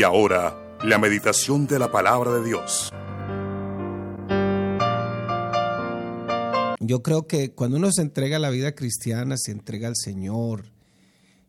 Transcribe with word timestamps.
Y 0.00 0.02
ahora, 0.02 0.78
la 0.82 0.96
meditación 0.96 1.66
de 1.66 1.78
la 1.78 1.92
palabra 1.92 2.32
de 2.36 2.46
Dios. 2.46 2.90
Yo 6.80 7.02
creo 7.02 7.26
que 7.26 7.52
cuando 7.52 7.76
uno 7.76 7.92
se 7.92 8.00
entrega 8.00 8.38
a 8.38 8.40
la 8.40 8.48
vida 8.48 8.74
cristiana, 8.74 9.34
se 9.36 9.52
entrega 9.52 9.88
al 9.88 9.96
Señor. 9.96 10.64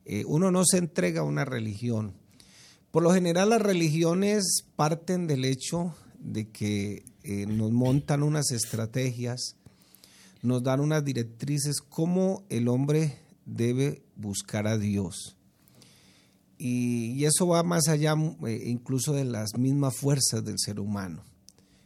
Eh, 0.04 0.26
uno 0.28 0.52
no 0.52 0.66
se 0.66 0.80
entrega 0.80 1.22
a 1.22 1.24
una 1.24 1.46
religión. 1.46 2.14
Por 2.92 3.04
lo 3.04 3.14
general 3.14 3.52
las 3.52 3.62
religiones 3.62 4.66
parten 4.76 5.28
del 5.28 5.46
hecho 5.46 5.96
de 6.20 6.50
que 6.50 7.06
eh, 7.24 7.46
nos 7.46 7.72
montan 7.72 8.22
unas 8.22 8.52
estrategias, 8.52 9.56
nos 10.42 10.62
dan 10.62 10.82
unas 10.82 11.06
directrices 11.06 11.80
cómo 11.80 12.44
el 12.50 12.68
hombre 12.68 13.18
debe 13.46 14.02
buscar 14.18 14.68
a 14.68 14.78
Dios. 14.78 15.38
Y, 16.64 17.26
eso 17.26 17.48
va 17.48 17.64
más 17.64 17.88
allá 17.88 18.14
eh, 18.46 18.64
incluso 18.68 19.14
de 19.14 19.26
las 19.26 19.58
mismas 19.58 19.96
fuerzas 19.96 20.46
del 20.46 20.60
ser 20.60 20.80
humano. 20.80 21.24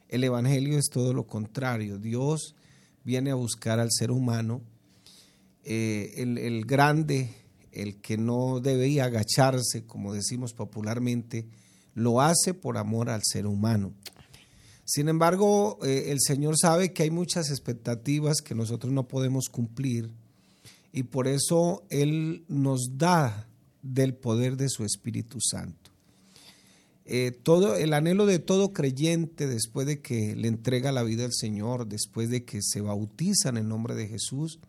El 0.10 0.26
Evangelio 0.26 0.78
es 0.78 0.90
todo 0.92 1.14
lo 1.14 1.28
contrario. 1.28 1.98
Dios 1.98 2.56
viene 3.06 3.32
a 3.32 3.36
buscar 3.36 3.80
al 3.80 3.88
ser 3.90 4.12
humano. 4.12 4.62
Eh, 5.64 6.16
el, 6.18 6.66
grande, 6.66 7.34
el 7.72 8.02
que 8.02 8.18
no 8.18 8.60
debía 8.60 9.06
agacharse, 9.06 9.86
como 9.86 10.14
decimos 10.14 10.52
popularmente, 10.52 11.48
lo 11.94 12.20
hace 12.20 12.54
por 12.54 12.78
amor 12.78 13.10
al 13.10 13.22
ser 13.24 13.48
humano. 13.48 13.94
Sin 14.84 15.08
embargo, 15.08 15.80
eh, 15.86 16.08
el 16.12 16.20
Señor 16.20 16.58
sabe 16.60 16.92
que 16.92 17.04
hay 17.04 17.12
muchas 17.12 17.50
expectativas 17.50 18.42
que 18.42 18.56
nosotros 18.56 18.92
no 18.92 19.08
podemos 19.08 19.48
cumplir 19.48 20.12
y 20.92 21.04
por 21.04 21.30
eso 21.30 21.86
Él 21.90 22.44
nos 22.50 22.98
da 22.98 23.48
del 23.86 24.16
poder 24.16 24.58
de 24.58 24.70
su 24.70 24.84
Espíritu 24.84 25.40
Santo. 25.40 25.92
Eh, 27.06 27.32
todo 27.44 27.76
el 27.76 27.94
anhelo 27.94 28.26
de 28.26 28.40
todo 28.40 28.74
creyente 28.74 29.46
después 29.46 29.86
de 29.86 30.02
que 30.02 30.36
le 30.36 30.48
entrega 30.48 30.92
la 30.92 31.04
vida 31.04 31.26
al 31.26 31.34
Señor, 31.34 31.88
después 31.88 32.30
de 32.30 32.44
que 32.44 32.64
se 32.64 32.82
bautiza 32.82 33.50
en 33.50 33.58
el 33.58 33.68
nombre 33.68 33.94
de 33.94 34.08
Jesús, 34.08 34.60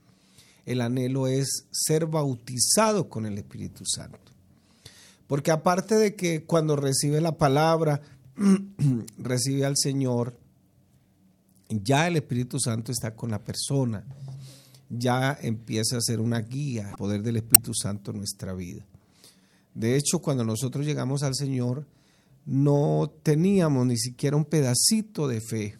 el 0.67 0.83
anhelo 0.83 1.28
es 1.28 1.64
ser 1.70 2.06
bautizado 2.06 3.08
con 3.08 3.25
el 3.25 3.39
Espíritu 3.39 3.84
Santo. 3.86 4.19
Porque 5.27 5.51
aparte 5.51 5.95
de 5.95 6.14
que 6.14 6.45
cuando 6.45 6.77
recibe 6.77 7.23
la 7.23 7.39
palabra, 7.39 8.03
recibe 9.19 9.64
al 9.64 9.77
Señor, 9.78 10.39
ya 11.70 12.06
el 12.06 12.17
Espíritu 12.17 12.61
Santo 12.61 12.92
está 12.92 13.14
con 13.14 13.30
la 13.30 13.42
persona, 13.42 14.05
ya 14.91 15.36
empieza 15.41 15.97
a 15.97 16.03
ser 16.03 16.20
una 16.20 16.41
guía, 16.41 16.91
el 16.91 16.97
poder 16.97 17.23
del 17.23 17.36
Espíritu 17.36 17.73
Santo 17.73 18.11
en 18.11 18.19
nuestra 18.19 18.53
vida. 18.53 18.84
De 19.77 19.95
hecho, 19.95 20.21
cuando 20.21 20.43
nosotros 20.43 20.87
llegamos 20.87 21.23
al 21.23 21.35
Señor, 21.35 21.87
no 22.47 23.13
teníamos 23.23 23.87
ni 23.87 23.99
siquiera 23.99 24.35
un 24.35 24.47
pedacito 24.47 25.29
de 25.29 25.43
fe. 25.43 25.79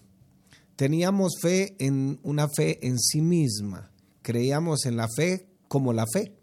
Teníamos 0.77 1.39
fe 1.41 1.75
en 1.79 2.21
una 2.23 2.47
fe 2.47 2.87
en 2.87 2.99
sí 2.99 3.23
misma. 3.23 3.91
Creíamos 4.21 4.85
en 4.85 4.99
la 4.99 5.09
fe 5.09 5.49
como 5.67 5.95
la 5.95 6.05
fe. 6.13 6.37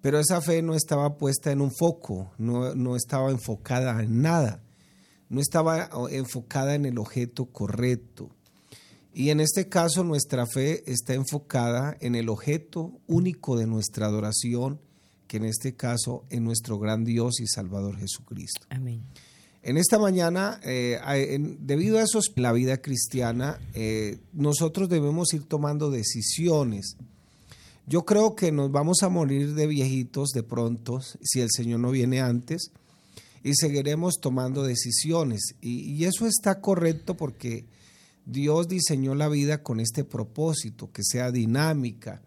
Pero 0.00 0.18
esa 0.18 0.40
fe 0.40 0.62
no 0.62 0.74
estaba 0.74 1.18
puesta 1.18 1.52
en 1.52 1.60
un 1.60 1.70
foco, 1.70 2.32
no, 2.38 2.74
no 2.74 2.96
estaba 2.96 3.30
enfocada 3.30 4.02
en 4.02 4.22
nada, 4.22 4.62
no 5.28 5.40
estaba 5.40 5.90
enfocada 6.10 6.74
en 6.74 6.86
el 6.86 6.98
objeto 6.98 7.46
correcto. 7.46 8.30
Y 9.12 9.30
en 9.30 9.40
este 9.40 9.68
caso 9.68 10.02
nuestra 10.02 10.46
fe 10.46 10.82
está 10.90 11.12
enfocada 11.12 11.94
en 12.00 12.14
el 12.14 12.30
objeto 12.30 13.00
único 13.06 13.56
de 13.56 13.66
nuestra 13.66 14.06
adoración, 14.06 14.80
que 15.34 15.38
en 15.38 15.46
este 15.46 15.74
caso 15.74 16.24
es 16.30 16.40
nuestro 16.40 16.78
gran 16.78 17.04
Dios 17.04 17.40
y 17.40 17.48
Salvador 17.48 17.98
Jesucristo. 17.98 18.68
Amén. 18.70 19.02
En 19.64 19.76
esta 19.76 19.98
mañana, 19.98 20.60
eh, 20.62 21.00
debido 21.58 21.98
a 21.98 22.02
eso, 22.02 22.20
la 22.36 22.52
vida 22.52 22.76
cristiana, 22.76 23.58
eh, 23.74 24.18
nosotros 24.32 24.88
debemos 24.88 25.34
ir 25.34 25.42
tomando 25.42 25.90
decisiones. 25.90 26.96
Yo 27.88 28.04
creo 28.04 28.36
que 28.36 28.52
nos 28.52 28.70
vamos 28.70 29.02
a 29.02 29.08
morir 29.08 29.54
de 29.54 29.66
viejitos 29.66 30.28
de 30.28 30.44
pronto, 30.44 31.00
si 31.00 31.40
el 31.40 31.48
Señor 31.50 31.80
no 31.80 31.90
viene 31.90 32.20
antes, 32.20 32.70
y 33.42 33.54
seguiremos 33.56 34.20
tomando 34.20 34.62
decisiones. 34.62 35.56
y 35.60 36.04
eso 36.04 36.28
está 36.28 36.60
correcto 36.60 37.16
porque 37.16 37.64
Dios 38.24 38.68
diseñó 38.68 39.16
la 39.16 39.28
vida 39.28 39.64
con 39.64 39.80
este 39.80 40.04
propósito, 40.04 40.92
que 40.92 41.02
sea 41.02 41.32
dinámica, 41.32 42.22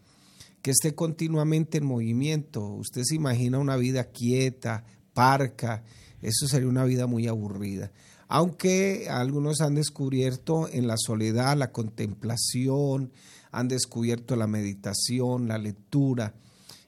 que 0.67 0.72
esté 0.72 0.95
continuamente 0.95 1.78
en 1.78 1.85
movimiento. 1.85 2.61
Usted 2.61 3.03
se 3.05 3.16
imagina 3.16 3.57
una 3.57 3.78
vida 3.78 4.11
quieta, 4.11 4.83
parca, 5.13 5.85
eso 6.22 6.45
sería 6.45 6.67
una 6.67 6.83
vida 6.83 7.07
muy 7.07 7.25
aburrida. 7.25 7.94
Aunque 8.28 9.07
algunos 9.09 9.61
han 9.61 9.75
descubierto 9.75 10.67
en 10.67 10.85
la 10.85 10.95
soledad 10.97 11.55
la 11.55 11.72
contemplación, 11.72 13.13
han 13.50 13.69
descubierto 13.69 14.35
la 14.35 14.45
meditación, 14.45 15.47
la 15.47 15.57
lectura, 15.57 16.35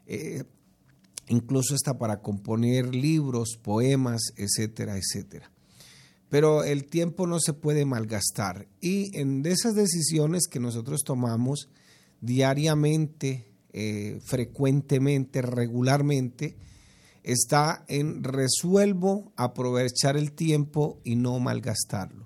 eh, 0.07 0.44
incluso 1.29 1.73
hasta 1.73 1.97
para 1.97 2.19
componer 2.19 2.94
libros, 2.94 3.57
poemas, 3.63 4.34
etcétera, 4.35 4.97
etcétera. 4.97 5.53
Pero 6.28 6.66
el 6.66 6.84
tiempo 6.84 7.28
no 7.28 7.40
se 7.40 7.53
puede 7.53 7.85
malgastar. 7.85 8.67
Y 8.81 9.17
en 9.17 9.46
esas 9.46 9.73
decisiones 9.73 10.50
que 10.50 10.59
nosotros 10.59 11.03
tomamos 11.06 11.69
diariamente, 12.19 13.49
eh, 13.74 14.19
frecuentemente, 14.24 15.41
regularmente, 15.41 16.57
está 17.24 17.85
en 17.88 18.24
resuelvo 18.24 19.31
aprovechar 19.35 20.18
el 20.18 20.31
tiempo 20.31 21.00
y 21.03 21.16
no 21.16 21.40
malgastarlo. 21.40 22.25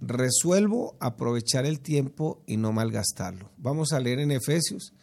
Resuelvo 0.00 0.96
aprovechar 0.98 1.66
el 1.66 1.80
tiempo 1.80 2.42
y 2.46 2.56
no 2.56 2.72
malgastarlo. 2.72 3.50
Vamos 3.58 3.92
a 3.92 4.00
leer 4.00 4.20
en 4.20 4.30
Efesios 4.30 4.94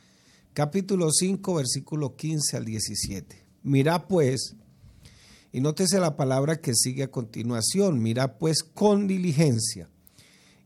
capítulo 0.58 1.12
5 1.12 1.54
versículo 1.54 2.16
15 2.16 2.58
al 2.58 2.66
17. 2.66 3.46
Mira 3.62 4.08
pues, 4.08 4.56
y 5.52 5.62
nótese 5.62 6.00
la 6.00 6.18
palabra 6.18 6.62
que 6.62 6.74
sigue 6.74 7.04
a 7.04 7.12
continuación, 7.12 8.02
mira 8.02 8.40
pues 8.40 8.64
con 8.64 9.06
diligencia. 9.06 9.88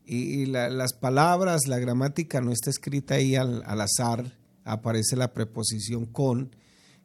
Y, 0.06 0.46
las 0.46 0.94
palabras, 0.94 1.66
la 1.68 1.78
gramática 1.78 2.40
no 2.40 2.52
está 2.52 2.70
escrita 2.70 3.14
ahí 3.14 3.36
al, 3.36 3.62
al 3.66 3.82
azar, 3.82 4.32
aparece 4.64 5.16
la 5.16 5.32
preposición 5.32 6.06
con, 6.06 6.54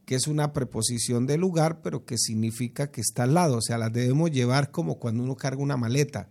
que 0.05 0.15
es 0.15 0.27
una 0.27 0.53
preposición 0.53 1.27
de 1.27 1.37
lugar, 1.37 1.81
pero 1.81 2.05
que 2.05 2.17
significa 2.17 2.91
que 2.91 3.01
está 3.01 3.23
al 3.23 3.33
lado, 3.33 3.57
o 3.57 3.61
sea, 3.61 3.77
las 3.77 3.91
debemos 3.91 4.31
llevar 4.31 4.71
como 4.71 4.99
cuando 4.99 5.23
uno 5.23 5.35
carga 5.35 5.61
una 5.61 5.77
maleta. 5.77 6.29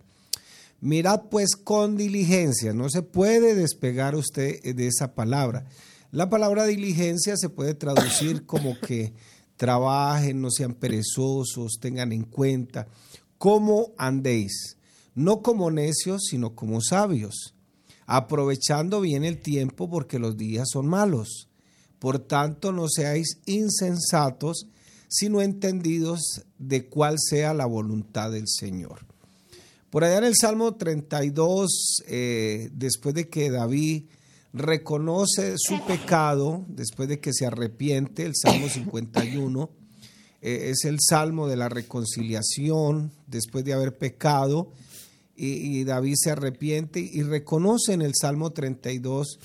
Mirad 0.79 1.23
pues 1.29 1.55
con 1.55 1.97
diligencia, 1.97 2.73
no 2.73 2.89
se 2.89 3.01
puede 3.01 3.55
despegar 3.55 4.15
usted 4.15 4.61
de 4.75 4.87
esa 4.87 5.15
palabra. 5.15 5.65
La 6.11 6.29
palabra 6.29 6.65
diligencia 6.65 7.35
se 7.35 7.49
puede 7.49 7.73
traducir 7.73 8.45
como 8.45 8.79
que 8.79 9.13
trabajen, 9.57 10.41
no 10.41 10.49
sean 10.51 10.73
perezosos, 10.73 11.77
tengan 11.81 12.11
en 12.11 12.23
cuenta. 12.23 12.87
Cómo 13.37 13.93
andéis, 13.97 14.77
no 15.13 15.41
como 15.41 15.71
necios, 15.71 16.25
sino 16.29 16.55
como 16.55 16.79
sabios, 16.81 17.55
aprovechando 18.07 19.01
bien 19.01 19.23
el 19.23 19.39
tiempo 19.39 19.89
porque 19.89 20.17
los 20.17 20.37
días 20.37 20.67
son 20.71 20.87
malos. 20.87 21.49
Por 21.99 22.19
tanto, 22.19 22.71
no 22.71 22.87
seáis 22.87 23.39
insensatos, 23.45 24.67
sino 25.09 25.41
entendidos 25.41 26.43
de 26.57 26.87
cuál 26.87 27.17
sea 27.19 27.53
la 27.53 27.65
voluntad 27.65 28.31
del 28.31 28.47
Señor. 28.47 29.05
Por 29.89 30.03
allá 30.03 30.19
en 30.19 30.23
el 30.25 30.35
Salmo 30.39 30.75
32, 30.75 32.03
eh, 32.07 32.69
después 32.73 33.13
de 33.13 33.29
que 33.29 33.49
David 33.49 34.05
reconoce 34.53 35.55
su 35.57 35.85
pecado, 35.85 36.65
después 36.67 37.09
de 37.09 37.19
que 37.19 37.33
se 37.33 37.45
arrepiente, 37.45 38.25
el 38.25 38.33
Salmo 38.35 38.69
51 38.69 39.69
eh, 40.41 40.69
es 40.71 40.85
el 40.85 40.97
Salmo 40.99 41.47
de 41.47 41.57
la 41.57 41.69
reconciliación, 41.69 43.11
después 43.27 43.65
de 43.65 43.73
haber 43.73 43.97
pecado, 43.97 44.71
y, 45.37 45.83
David 45.83 46.15
se 46.17 46.31
arrepiente 46.31 46.99
y 46.99 47.21
reconoce 47.21 47.93
en 47.93 48.01
el 48.01 48.13
Salmo 48.19 48.51
32 48.51 49.39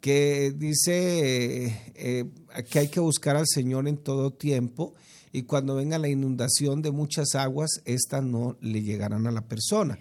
que 0.00 0.52
dice 0.56 1.92
eh, 1.94 2.24
que 2.68 2.78
hay 2.80 2.88
que 2.88 2.98
buscar 2.98 3.36
al 3.36 3.46
Señor 3.46 3.86
en 3.86 3.98
todo 3.98 4.32
tiempo 4.32 4.94
y 5.32 5.42
cuando 5.44 5.76
venga 5.76 5.98
la 5.98 6.08
inundación 6.08 6.82
de 6.82 6.90
muchas 6.90 7.34
aguas, 7.34 7.80
estas 7.84 8.22
no 8.22 8.56
le 8.60 8.82
llegarán 8.82 9.26
a 9.26 9.30
la 9.30 9.42
persona. 9.42 9.98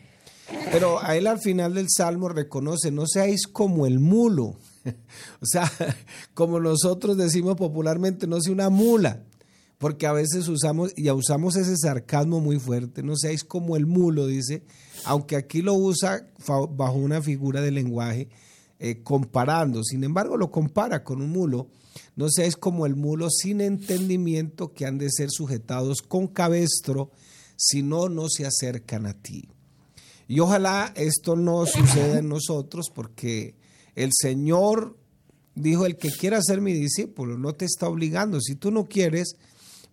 Pero 0.72 1.02
a 1.02 1.16
él 1.16 1.28
al 1.28 1.40
final 1.40 1.76
del 1.76 1.88
Salmo 1.90 2.28
reconoce, 2.28 2.92
no 2.92 3.08
seáis 3.08 3.48
como 3.48 3.86
el 3.86 4.00
mulo, 4.00 4.58
o 5.40 5.46
sea, 5.46 5.72
como 6.34 6.60
nosotros 6.60 7.16
decimos 7.16 7.56
popularmente, 7.56 8.28
no 8.28 8.42
sea 8.42 8.52
una 8.52 8.70
mula, 8.70 9.24
porque 9.81 10.07
a 10.07 10.13
veces 10.13 10.48
usamos, 10.48 10.94
y 10.95 11.10
usamos 11.10 11.57
ese 11.57 11.75
sarcasmo 11.75 12.39
muy 12.39 12.57
fuerte, 12.57 13.04
no 13.04 13.18
seáis 13.18 13.44
como 13.44 13.75
el 13.75 13.86
mulo, 13.86 14.28
dice, 14.28 14.63
aunque 15.04 15.36
aquí 15.36 15.62
lo 15.62 15.74
usa 15.74 16.25
bajo 16.69 16.94
una 16.94 17.22
figura 17.22 17.60
de 17.60 17.72
lenguaje, 17.72 18.30
eh, 18.80 19.04
comparando. 19.04 19.83
Sin 19.83 20.06
embargo, 20.06 20.38
lo 20.38 20.50
compara 20.50 21.04
con 21.04 21.22
un 21.22 21.31
mulo 21.31 21.68
no 22.16 22.30
seáis 22.30 22.56
como 22.56 22.86
el 22.86 22.95
mulo 22.95 23.30
sin 23.30 23.62
entendimiento 23.62 24.74
que 24.74 24.86
han 24.86 24.98
de 24.98 25.10
ser 25.10 25.30
sujetados 25.30 26.01
con 26.01 26.27
cabestro, 26.27 27.12
si 27.56 27.84
no, 27.84 28.10
no 28.10 28.27
se 28.30 28.45
acercan 28.45 29.06
a 29.06 29.13
ti. 29.13 29.50
Y 30.27 30.39
ojalá 30.39 30.94
esto 30.95 31.36
no 31.36 31.66
suceda 31.66 32.19
en 32.19 32.30
nosotros 32.30 32.89
porque 32.94 33.56
el 33.95 34.12
Señor 34.13 34.98
dijo, 35.56 35.86
el 35.86 35.98
que 35.98 36.10
quiera 36.10 36.42
ser 36.42 36.62
mi 36.62 36.74
discípulo 36.74 37.38
no 37.38 37.54
te 37.54 37.66
está 37.66 37.88
obligando. 37.89 38.39
Si 38.39 38.56
tú 38.56 38.72
no 38.72 38.86
quieres, 38.86 39.36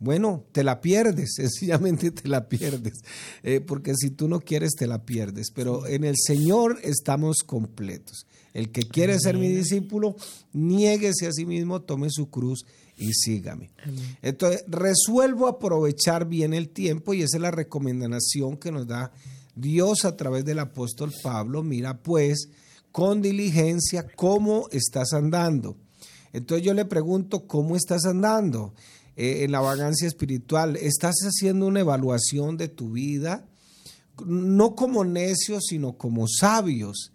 bueno, 0.00 0.44
te 0.52 0.62
la 0.64 0.80
pierdes, 0.80 1.32
sencillamente 1.36 2.10
te 2.10 2.28
la 2.28 2.48
pierdes, 2.48 3.02
eh, 3.42 3.60
porque 3.60 3.94
si 3.96 4.10
tú 4.10 4.28
no 4.28 4.40
quieres, 4.40 4.72
te 4.72 4.86
la 4.86 5.04
pierdes. 5.04 5.50
Pero 5.54 5.86
en 5.86 6.04
el 6.04 6.14
Señor 6.16 6.78
estamos 6.82 7.38
completos. 7.44 8.26
El 8.54 8.70
que 8.70 8.82
quiere 8.82 9.18
ser 9.18 9.36
mi 9.36 9.48
discípulo, 9.48 10.16
niéguese 10.52 11.26
a 11.26 11.32
sí 11.32 11.44
mismo, 11.44 11.82
tome 11.82 12.08
su 12.10 12.30
cruz 12.30 12.64
y 12.96 13.12
sígame. 13.12 13.70
Entonces, 14.22 14.64
resuelvo 14.66 15.46
aprovechar 15.46 16.26
bien 16.26 16.54
el 16.54 16.70
tiempo 16.70 17.14
y 17.14 17.22
esa 17.22 17.36
es 17.36 17.42
la 17.42 17.50
recomendación 17.50 18.56
que 18.56 18.72
nos 18.72 18.88
da 18.88 19.12
Dios 19.54 20.04
a 20.04 20.16
través 20.16 20.44
del 20.44 20.60
apóstol 20.60 21.12
Pablo, 21.22 21.62
mira 21.62 22.02
pues 22.02 22.48
con 22.90 23.22
diligencia 23.22 24.06
cómo 24.16 24.66
estás 24.70 25.12
andando. 25.12 25.76
Entonces 26.32 26.64
yo 26.64 26.74
le 26.74 26.84
pregunto, 26.84 27.46
¿cómo 27.46 27.76
estás 27.76 28.04
andando 28.04 28.74
eh, 29.18 29.42
en 29.42 29.50
la 29.50 29.58
vagancia 29.58 30.06
espiritual? 30.06 30.76
¿Estás 30.76 31.16
haciendo 31.22 31.66
una 31.66 31.80
evaluación 31.80 32.56
de 32.56 32.68
tu 32.68 32.92
vida? 32.92 33.44
No 34.24 34.76
como 34.76 35.04
necios, 35.04 35.64
sino 35.66 35.98
como 35.98 36.28
sabios, 36.28 37.10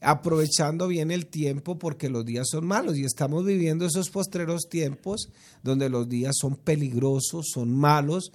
aprovechando 0.00 0.86
bien 0.86 1.10
el 1.10 1.26
tiempo 1.26 1.76
porque 1.76 2.08
los 2.08 2.24
días 2.24 2.46
son 2.48 2.66
malos 2.66 2.96
y 2.96 3.04
estamos 3.04 3.44
viviendo 3.44 3.84
esos 3.84 4.10
postreros 4.10 4.68
tiempos 4.70 5.28
donde 5.64 5.90
los 5.90 6.08
días 6.08 6.36
son 6.40 6.54
peligrosos, 6.54 7.48
son 7.52 7.74
malos, 7.74 8.30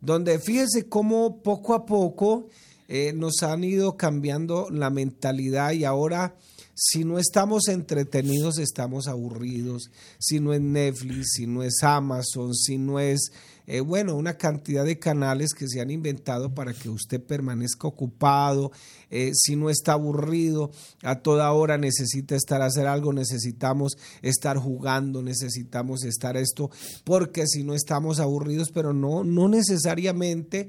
donde 0.00 0.38
fíjese 0.38 0.88
cómo 0.88 1.42
poco 1.42 1.74
a 1.74 1.84
poco 1.84 2.48
eh, 2.88 3.12
nos 3.14 3.42
han 3.42 3.64
ido 3.64 3.96
cambiando 3.96 4.68
la 4.70 4.90
mentalidad 4.90 5.72
y 5.72 5.84
ahora 5.84 6.34
si 6.78 7.04
no 7.04 7.18
estamos 7.18 7.68
entretenidos 7.68 8.58
estamos 8.58 9.08
aburridos, 9.08 9.90
si 10.18 10.40
no 10.40 10.52
es 10.52 10.60
Netflix, 10.60 11.32
si 11.32 11.46
no 11.46 11.62
es 11.62 11.82
Amazon, 11.82 12.54
si 12.54 12.76
no 12.76 13.00
es, 13.00 13.32
eh, 13.66 13.80
bueno, 13.80 14.14
una 14.14 14.34
cantidad 14.34 14.84
de 14.84 14.98
canales 14.98 15.54
que 15.54 15.68
se 15.68 15.80
han 15.80 15.90
inventado 15.90 16.54
para 16.54 16.74
que 16.74 16.90
usted 16.90 17.18
permanezca 17.18 17.88
ocupado, 17.88 18.72
eh, 19.08 19.30
si 19.34 19.56
no 19.56 19.70
está 19.70 19.94
aburrido, 19.94 20.70
a 21.02 21.20
toda 21.20 21.50
hora 21.52 21.78
necesita 21.78 22.36
estar 22.36 22.60
a 22.60 22.66
hacer 22.66 22.86
algo, 22.86 23.14
necesitamos 23.14 23.96
estar 24.20 24.58
jugando, 24.58 25.22
necesitamos 25.22 26.04
estar 26.04 26.36
esto, 26.36 26.70
porque 27.04 27.46
si 27.46 27.64
no 27.64 27.72
estamos 27.72 28.20
aburridos, 28.20 28.70
pero 28.70 28.92
no, 28.92 29.24
no 29.24 29.48
necesariamente 29.48 30.68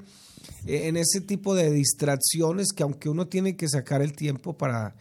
en 0.65 0.97
ese 0.97 1.21
tipo 1.21 1.55
de 1.55 1.71
distracciones 1.71 2.69
que 2.75 2.83
aunque 2.83 3.09
uno 3.09 3.27
tiene 3.27 3.55
que 3.55 3.69
sacar 3.69 4.01
el 4.01 4.13
tiempo 4.13 4.57
para, 4.57 4.95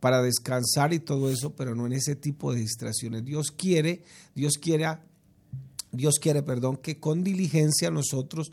para 0.00 0.22
descansar 0.22 0.92
y 0.92 0.98
todo 0.98 1.30
eso, 1.30 1.54
pero 1.54 1.74
no 1.74 1.86
en 1.86 1.92
ese 1.92 2.16
tipo 2.16 2.52
de 2.52 2.60
distracciones. 2.60 3.24
Dios 3.24 3.52
quiere, 3.52 4.02
Dios 4.34 4.54
quiere, 4.58 4.98
Dios 5.92 6.18
quiere, 6.20 6.42
perdón, 6.42 6.78
que 6.78 6.98
con 6.98 7.22
diligencia 7.22 7.90
nosotros 7.90 8.50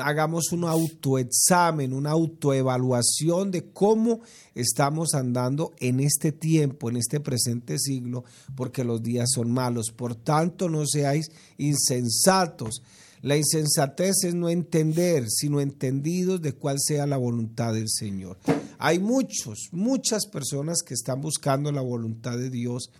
hagamos 0.00 0.52
un 0.52 0.64
autoexamen, 0.64 1.92
una 1.92 2.10
autoevaluación 2.10 3.50
de 3.50 3.70
cómo 3.72 4.20
estamos 4.54 5.14
andando 5.14 5.72
en 5.78 6.00
este 6.00 6.32
tiempo, 6.32 6.90
en 6.90 6.96
este 6.96 7.20
presente 7.20 7.78
siglo, 7.78 8.24
porque 8.54 8.84
los 8.84 9.02
días 9.02 9.30
son 9.34 9.50
malos. 9.52 9.92
Por 9.94 10.14
tanto, 10.14 10.68
no 10.68 10.86
seáis 10.86 11.30
insensatos, 11.58 12.82
la 13.24 13.38
insensatez 13.38 14.16
es 14.24 14.34
no 14.34 14.50
entender, 14.50 15.30
sino 15.30 15.62
entendidos 15.62 16.42
de 16.42 16.52
cuál 16.52 16.76
sea 16.78 17.06
la 17.06 17.16
voluntad 17.16 17.72
del 17.72 17.88
Señor. 17.88 18.36
Hay 18.78 18.98
muchos, 18.98 19.70
muchas 19.72 20.26
personas 20.26 20.82
que 20.86 20.92
están 20.92 21.22
buscando 21.22 21.72
la 21.72 21.80
voluntad 21.80 22.36
de 22.36 22.50
Dios. 22.50 22.90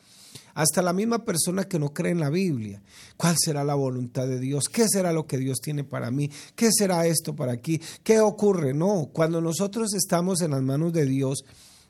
Hasta 0.54 0.80
la 0.80 0.94
misma 0.94 1.26
persona 1.26 1.64
que 1.64 1.78
no 1.78 1.92
cree 1.92 2.12
en 2.12 2.20
la 2.20 2.30
Biblia. 2.30 2.80
¿Cuál 3.18 3.36
será 3.38 3.64
la 3.64 3.74
voluntad 3.74 4.26
de 4.26 4.40
Dios? 4.40 4.70
¿Qué 4.70 4.88
será 4.88 5.12
lo 5.12 5.26
que 5.26 5.36
Dios 5.36 5.60
tiene 5.60 5.84
para 5.84 6.10
mí? 6.10 6.30
¿Qué 6.56 6.70
será 6.72 7.06
esto 7.06 7.36
para 7.36 7.52
aquí? 7.52 7.78
¿Qué 8.02 8.20
ocurre? 8.20 8.72
No, 8.72 9.10
cuando 9.12 9.42
nosotros 9.42 9.92
estamos 9.92 10.40
en 10.40 10.52
las 10.52 10.62
manos 10.62 10.94
de 10.94 11.04
Dios 11.04 11.44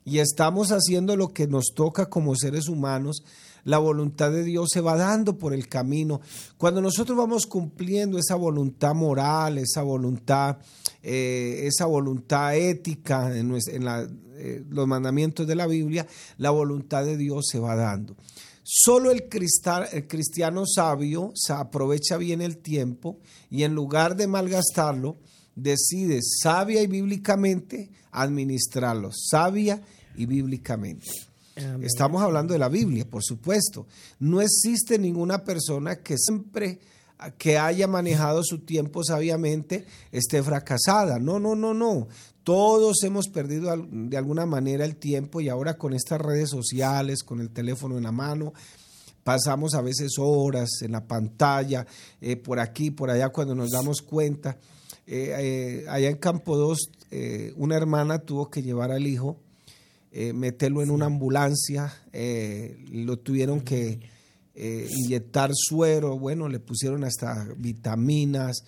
y 0.05 0.19
estamos 0.19 0.73
haciendo 0.73 1.17
lo 1.17 1.29
que 1.29 1.47
nos 1.47 1.67
toca 1.73 2.07
como 2.07 2.35
seres 2.35 2.69
humanos, 2.69 3.23
la 3.65 3.79
voluntad 3.79 4.31
de 4.31 4.45
Dios 4.45 4.69
se 4.73 4.81
va 4.81 4.97
dando 4.97 5.39
por 5.39 5.55
el 5.55 5.69
camino. 5.69 6.21
Cuando 6.57 6.81
nosotros 6.81 7.17
vamos 7.17 7.47
cumpliendo 7.47 8.19
esa 8.19 8.37
voluntad 8.37 8.95
moral, 8.95 9.59
esa 9.59 9.83
voluntad, 9.83 10.59
eh, 11.03 11.63
esa 11.65 11.87
voluntad 11.87 12.57
ética 12.57 13.37
en, 13.37 13.55
eh, 13.57 14.65
los 14.69 14.87
mandamientos 14.87 15.47
de 15.47 15.55
la 15.55 15.67
Biblia, 15.67 16.07
la 16.39 16.51
voluntad 16.51 17.05
de 17.05 17.17
Dios 17.17 17.47
se 17.51 17.59
va 17.59 17.75
dando. 17.75 18.17
Solo 18.63 19.11
el, 19.11 19.25
el 19.93 20.09
cristiano 20.09 20.65
sabio 20.67 21.33
se 21.35 21.53
aprovecha 21.53 22.17
bien 22.17 22.41
el 22.41 22.59
tiempo 22.59 23.19
y 23.51 23.65
en 23.65 23.75
lugar 23.75 24.17
de 24.17 24.27
malgastarlo, 24.27 25.19
decide 25.55 26.21
sabia 26.23 26.83
y 26.83 26.87
bíblicamente 26.87 27.91
administrarlo, 28.11 29.11
sabia 29.13 29.83
y 30.17 30.27
bíblicamente. 30.27 31.34
Estamos 31.83 32.23
hablando 32.23 32.53
de 32.53 32.59
la 32.59 32.69
Biblia, 32.69 33.09
por 33.09 33.23
supuesto. 33.23 33.87
No 34.19 34.41
existe 34.41 34.99
ninguna 34.99 35.45
persona 35.45 35.97
que 35.97 36.17
siempre 36.19 36.81
que 37.39 37.59
haya 37.59 37.87
manejado 37.87 38.43
su 38.43 38.61
tiempo 38.61 39.05
sabiamente 39.05 39.87
esté 40.11 40.43
fracasada. 40.43 41.19
No, 41.19 41.39
no, 41.39 41.55
no, 41.55 41.73
no. 41.73 42.09
Todos 42.43 43.03
hemos 43.05 43.29
perdido 43.29 43.75
de 43.91 44.17
alguna 44.17 44.47
manera 44.47 44.85
el 44.85 44.97
tiempo 44.97 45.41
y 45.41 45.49
ahora 45.49 45.79
con 45.79 45.95
estas 45.95 46.21
redes 46.21 46.51
sociales, 46.51 47.23
con 47.23 47.41
el 47.41 47.51
teléfono 47.51 47.97
en 47.97 48.03
la 48.03 48.13
mano, 48.13 48.53
pasamos 49.23 49.75
a 49.75 49.81
veces 49.81 50.17
horas 50.19 50.83
en 50.83 50.93
la 50.93 51.07
pantalla, 51.07 51.87
eh, 52.21 52.37
por 52.37 52.59
aquí, 52.61 52.91
por 52.91 53.11
allá, 53.11 53.31
cuando 53.31 53.55
nos 53.55 53.71
damos 53.71 54.03
cuenta. 54.03 54.59
Eh, 55.07 55.35
eh, 55.39 55.87
allá 55.89 56.11
en 56.11 56.17
Campo 56.17 56.57
2, 56.57 56.79
una 57.57 57.77
hermana 57.77 58.19
tuvo 58.19 58.51
que 58.51 58.63
llevar 58.63 58.91
al 58.91 59.07
hijo 59.07 59.39
eh, 60.17 60.33
meterlo 60.33 60.81
en 60.81 60.93
una 60.93 61.07
ambulancia, 61.07 61.93
eh, 62.13 62.79
lo 62.93 63.19
tuvieron 63.19 63.63
que 63.63 63.99
eh, 64.55 64.89
inyectar 64.89 65.51
suero, 65.53 66.17
bueno, 66.17 66.49
le 66.49 66.61
pusieron 66.61 67.03
hasta 67.03 67.49
vitaminas, 67.57 68.63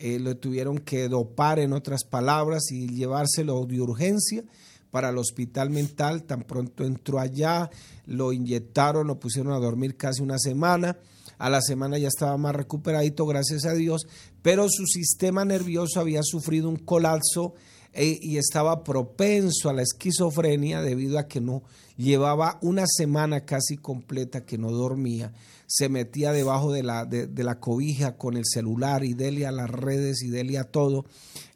lo 0.00 0.36
tuvieron 0.36 0.78
que 0.78 1.08
dopar 1.08 1.58
en 1.58 1.72
otras 1.72 2.04
palabras 2.04 2.70
y 2.70 2.86
llevárselo 2.90 3.66
de 3.66 3.80
urgencia 3.80 4.44
para 4.92 5.08
el 5.08 5.18
hospital 5.18 5.70
mental, 5.70 6.22
tan 6.22 6.42
pronto 6.42 6.84
entró 6.84 7.18
allá, 7.18 7.70
lo 8.06 8.32
inyectaron, 8.32 9.08
lo 9.08 9.18
pusieron 9.18 9.52
a 9.52 9.58
dormir 9.58 9.96
casi 9.96 10.22
una 10.22 10.38
semana, 10.38 10.96
a 11.38 11.50
la 11.50 11.60
semana 11.60 11.98
ya 11.98 12.06
estaba 12.06 12.36
más 12.36 12.54
recuperadito, 12.54 13.26
gracias 13.26 13.64
a 13.64 13.74
Dios, 13.74 14.06
pero 14.42 14.68
su 14.70 14.86
sistema 14.86 15.44
nervioso 15.44 15.98
había 15.98 16.20
sufrido 16.22 16.68
un 16.68 16.76
colapso 16.76 17.54
e, 17.94 18.18
y 18.20 18.36
estaba 18.38 18.82
propenso 18.82 19.70
a 19.70 19.72
la 19.72 19.82
esquizofrenia 19.82 20.82
debido 20.82 21.18
a 21.18 21.28
que 21.28 21.40
no 21.40 21.62
llevaba 21.96 22.58
una 22.60 22.84
semana 22.86 23.44
casi 23.44 23.76
completa 23.76 24.44
que 24.44 24.58
no 24.58 24.72
dormía, 24.72 25.32
se 25.66 25.88
metía 25.88 26.32
debajo 26.32 26.72
de 26.72 26.82
la, 26.82 27.04
de, 27.04 27.44
la 27.44 27.60
cobija 27.60 28.16
con 28.16 28.36
el 28.36 28.44
celular 28.44 29.04
y 29.04 29.14
dele 29.14 29.46
a 29.46 29.52
las 29.52 29.70
redes 29.70 30.22
y 30.22 30.28
dele 30.28 30.58
a 30.58 30.64
todo, 30.64 31.04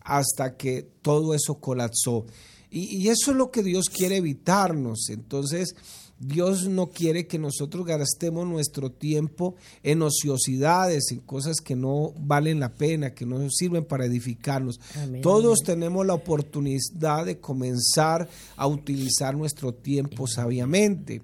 hasta 0.00 0.56
que 0.56 0.88
todo 1.02 1.34
eso 1.34 1.60
colapsó. 1.60 2.24
Y 2.70 3.08
eso 3.08 3.30
es 3.30 3.36
lo 3.36 3.50
que 3.50 3.62
Dios 3.62 3.86
quiere 3.88 4.18
evitarnos. 4.18 5.08
Entonces, 5.08 5.74
Dios 6.20 6.66
no 6.68 6.88
quiere 6.88 7.26
que 7.26 7.38
nosotros 7.38 7.86
gastemos 7.86 8.46
nuestro 8.46 8.90
tiempo 8.90 9.54
en 9.82 10.02
ociosidades, 10.02 11.12
en 11.12 11.20
cosas 11.20 11.60
que 11.60 11.76
no 11.76 12.12
valen 12.18 12.58
la 12.58 12.74
pena, 12.74 13.14
que 13.14 13.24
no 13.24 13.48
sirven 13.50 13.84
para 13.84 14.06
edificarnos. 14.06 14.80
Todos 15.22 15.60
tenemos 15.64 16.04
la 16.04 16.14
oportunidad 16.14 17.24
de 17.24 17.38
comenzar 17.38 18.28
a 18.56 18.66
utilizar 18.66 19.36
nuestro 19.36 19.72
tiempo 19.72 20.26
sabiamente. 20.26 21.22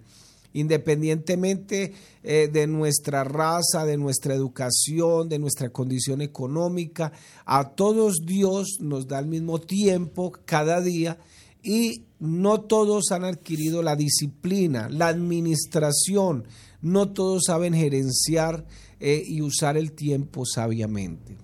Independientemente 0.52 1.92
eh, 2.22 2.48
de 2.52 2.68
nuestra 2.68 3.24
raza, 3.24 3.84
de 3.84 3.96
nuestra 3.96 4.34
educación, 4.34 5.28
de 5.28 5.40
nuestra 5.40 5.70
condición 5.70 6.22
económica, 6.22 7.10
a 7.44 7.70
todos 7.70 8.18
Dios 8.24 8.78
nos 8.78 9.08
da 9.08 9.18
el 9.18 9.26
mismo 9.26 9.58
tiempo 9.58 10.32
cada 10.44 10.80
día 10.80 11.18
y 11.64 12.04
no 12.21 12.61
todos 12.61 13.11
han 13.11 13.25
adquirido 13.25 13.83
la 13.83 13.97
disciplina, 13.97 14.88
la 14.90 15.09
administración, 15.09 16.44
no 16.83 17.12
todos 17.12 17.44
saben 17.47 17.75
gerenciar 17.75 18.66
eh, 19.00 19.23
y 19.26 19.40
usar 19.40 19.76
el 19.76 19.92
tiempo 19.92 20.44
sabiamente. 20.44 21.37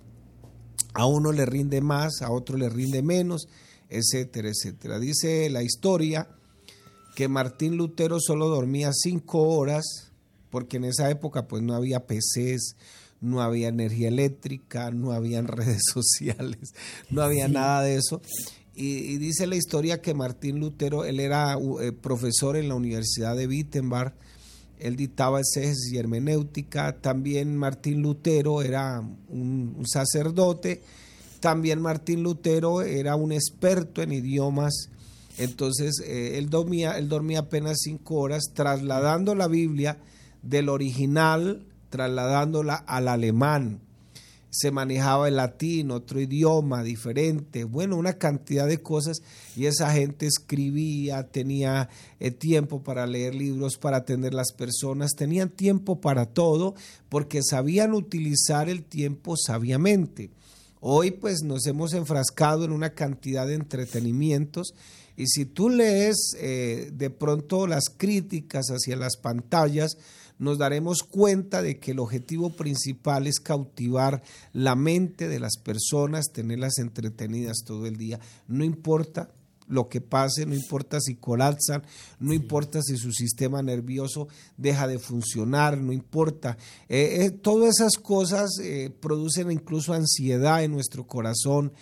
A 0.92 1.06
uno 1.06 1.32
le 1.32 1.46
rinde 1.46 1.80
más, 1.80 2.20
a 2.20 2.30
otro 2.30 2.58
le 2.58 2.68
rinde 2.68 3.02
menos, 3.02 3.48
etcétera, 3.88 4.50
etcétera. 4.50 4.98
Dice 4.98 5.48
la 5.50 5.62
historia 5.62 6.28
que 7.14 7.28
Martín 7.28 7.76
Lutero 7.76 8.18
solo 8.20 8.48
dormía 8.48 8.90
cinco 8.92 9.48
horas 9.48 10.10
porque 10.50 10.76
en 10.76 10.84
esa 10.84 11.08
época 11.10 11.46
pues 11.46 11.62
no 11.62 11.74
había 11.74 12.06
PCs, 12.06 12.76
no 13.20 13.40
había 13.40 13.68
energía 13.68 14.08
eléctrica, 14.08 14.90
no 14.90 15.12
habían 15.12 15.46
redes 15.48 15.82
sociales, 15.92 16.74
no 17.08 17.22
había 17.22 17.48
nada 17.48 17.82
de 17.82 17.96
eso. 17.96 18.20
Y, 18.82 19.18
dice 19.18 19.46
la 19.46 19.56
historia 19.56 20.00
que 20.00 20.14
Martín 20.14 20.58
Lutero, 20.58 21.04
él 21.04 21.20
era 21.20 21.54
eh, 21.82 21.92
profesor 21.92 22.56
en 22.56 22.68
la 22.68 22.74
Universidad 22.74 23.36
de 23.36 23.46
Wittenberg, 23.46 24.14
él 24.78 24.96
dictaba 24.96 25.40
exégesis 25.40 25.92
y 25.92 25.98
hermenéutica, 25.98 26.96
también 26.98 27.58
Martín 27.58 28.00
Lutero 28.00 28.62
era 28.62 29.06
un, 29.28 29.82
sacerdote, 29.84 30.80
también 31.40 31.82
Martín 31.82 32.22
Lutero 32.22 32.80
era 32.80 33.16
un 33.16 33.32
experto 33.32 34.00
en 34.00 34.12
idiomas, 34.12 34.88
entonces 35.36 36.00
eh, 36.02 36.38
él, 36.38 36.48
dormía, 36.48 36.96
él 36.96 37.10
dormía 37.10 37.40
apenas 37.40 37.80
cinco 37.82 38.14
horas 38.14 38.44
trasladando 38.54 39.34
la 39.34 39.46
Biblia 39.46 39.98
del 40.40 40.70
original, 40.70 41.66
trasladándola 41.90 42.76
al 42.76 43.08
alemán 43.08 43.82
se 44.50 44.72
manejaba 44.72 45.28
el 45.28 45.36
latín, 45.36 45.90
otro 45.90 46.20
idioma 46.20 46.82
diferente, 46.82 47.64
bueno, 47.64 47.96
una 47.96 48.14
cantidad 48.14 48.66
de 48.66 48.82
cosas 48.82 49.22
y 49.56 49.66
esa 49.66 49.92
gente 49.92 50.26
escribía, 50.26 51.28
tenía 51.28 51.88
eh, 52.18 52.32
tiempo 52.32 52.82
para 52.82 53.06
leer 53.06 53.34
libros, 53.34 53.78
para 53.78 53.98
atender 53.98 54.34
las 54.34 54.52
personas, 54.52 55.12
tenían 55.16 55.50
tiempo 55.50 56.00
para 56.00 56.26
todo 56.26 56.74
porque 57.08 57.42
sabían 57.42 57.94
utilizar 57.94 58.68
el 58.68 58.84
tiempo 58.84 59.36
sabiamente. 59.36 60.30
Hoy 60.80 61.12
pues 61.12 61.42
nos 61.44 61.66
hemos 61.66 61.92
enfrascado 61.92 62.64
en 62.64 62.72
una 62.72 62.94
cantidad 62.94 63.46
de 63.46 63.54
entretenimientos 63.54 64.74
y 65.16 65.26
si 65.26 65.44
tú 65.44 65.68
lees 65.68 66.34
eh, 66.38 66.90
de 66.92 67.10
pronto 67.10 67.66
las 67.66 67.84
críticas 67.94 68.68
hacia 68.70 68.96
las 68.96 69.16
pantallas, 69.16 69.98
nos 70.40 70.56
daremos 70.58 71.02
cuenta 71.02 71.62
de 71.62 71.78
que 71.78 71.92
el 71.92 71.98
objetivo 72.00 72.56
principal 72.56 73.26
es 73.26 73.38
cautivar 73.40 74.22
la 74.54 74.74
mente 74.74 75.28
de 75.28 75.38
las 75.38 75.58
personas, 75.58 76.32
tenerlas 76.32 76.78
entretenidas 76.78 77.58
todo 77.64 77.86
el 77.86 77.98
día. 77.98 78.18
No 78.48 78.64
importa 78.64 79.30
lo 79.68 79.88
que 79.88 80.00
pase, 80.00 80.46
no 80.46 80.54
importa 80.54 80.98
si 80.98 81.14
colapsan, 81.14 81.82
no 82.18 82.32
importa 82.32 82.80
si 82.82 82.96
su 82.96 83.12
sistema 83.12 83.62
nervioso 83.62 84.28
deja 84.56 84.88
de 84.88 84.98
funcionar, 84.98 85.76
no 85.76 85.92
importa. 85.92 86.56
Eh, 86.88 87.18
eh, 87.20 87.30
todas 87.30 87.78
esas 87.78 87.98
cosas 88.02 88.58
eh, 88.62 88.90
producen 88.98 89.50
incluso 89.50 89.92
ansiedad 89.92 90.64
en 90.64 90.72
nuestro 90.72 91.06
corazón, 91.06 91.72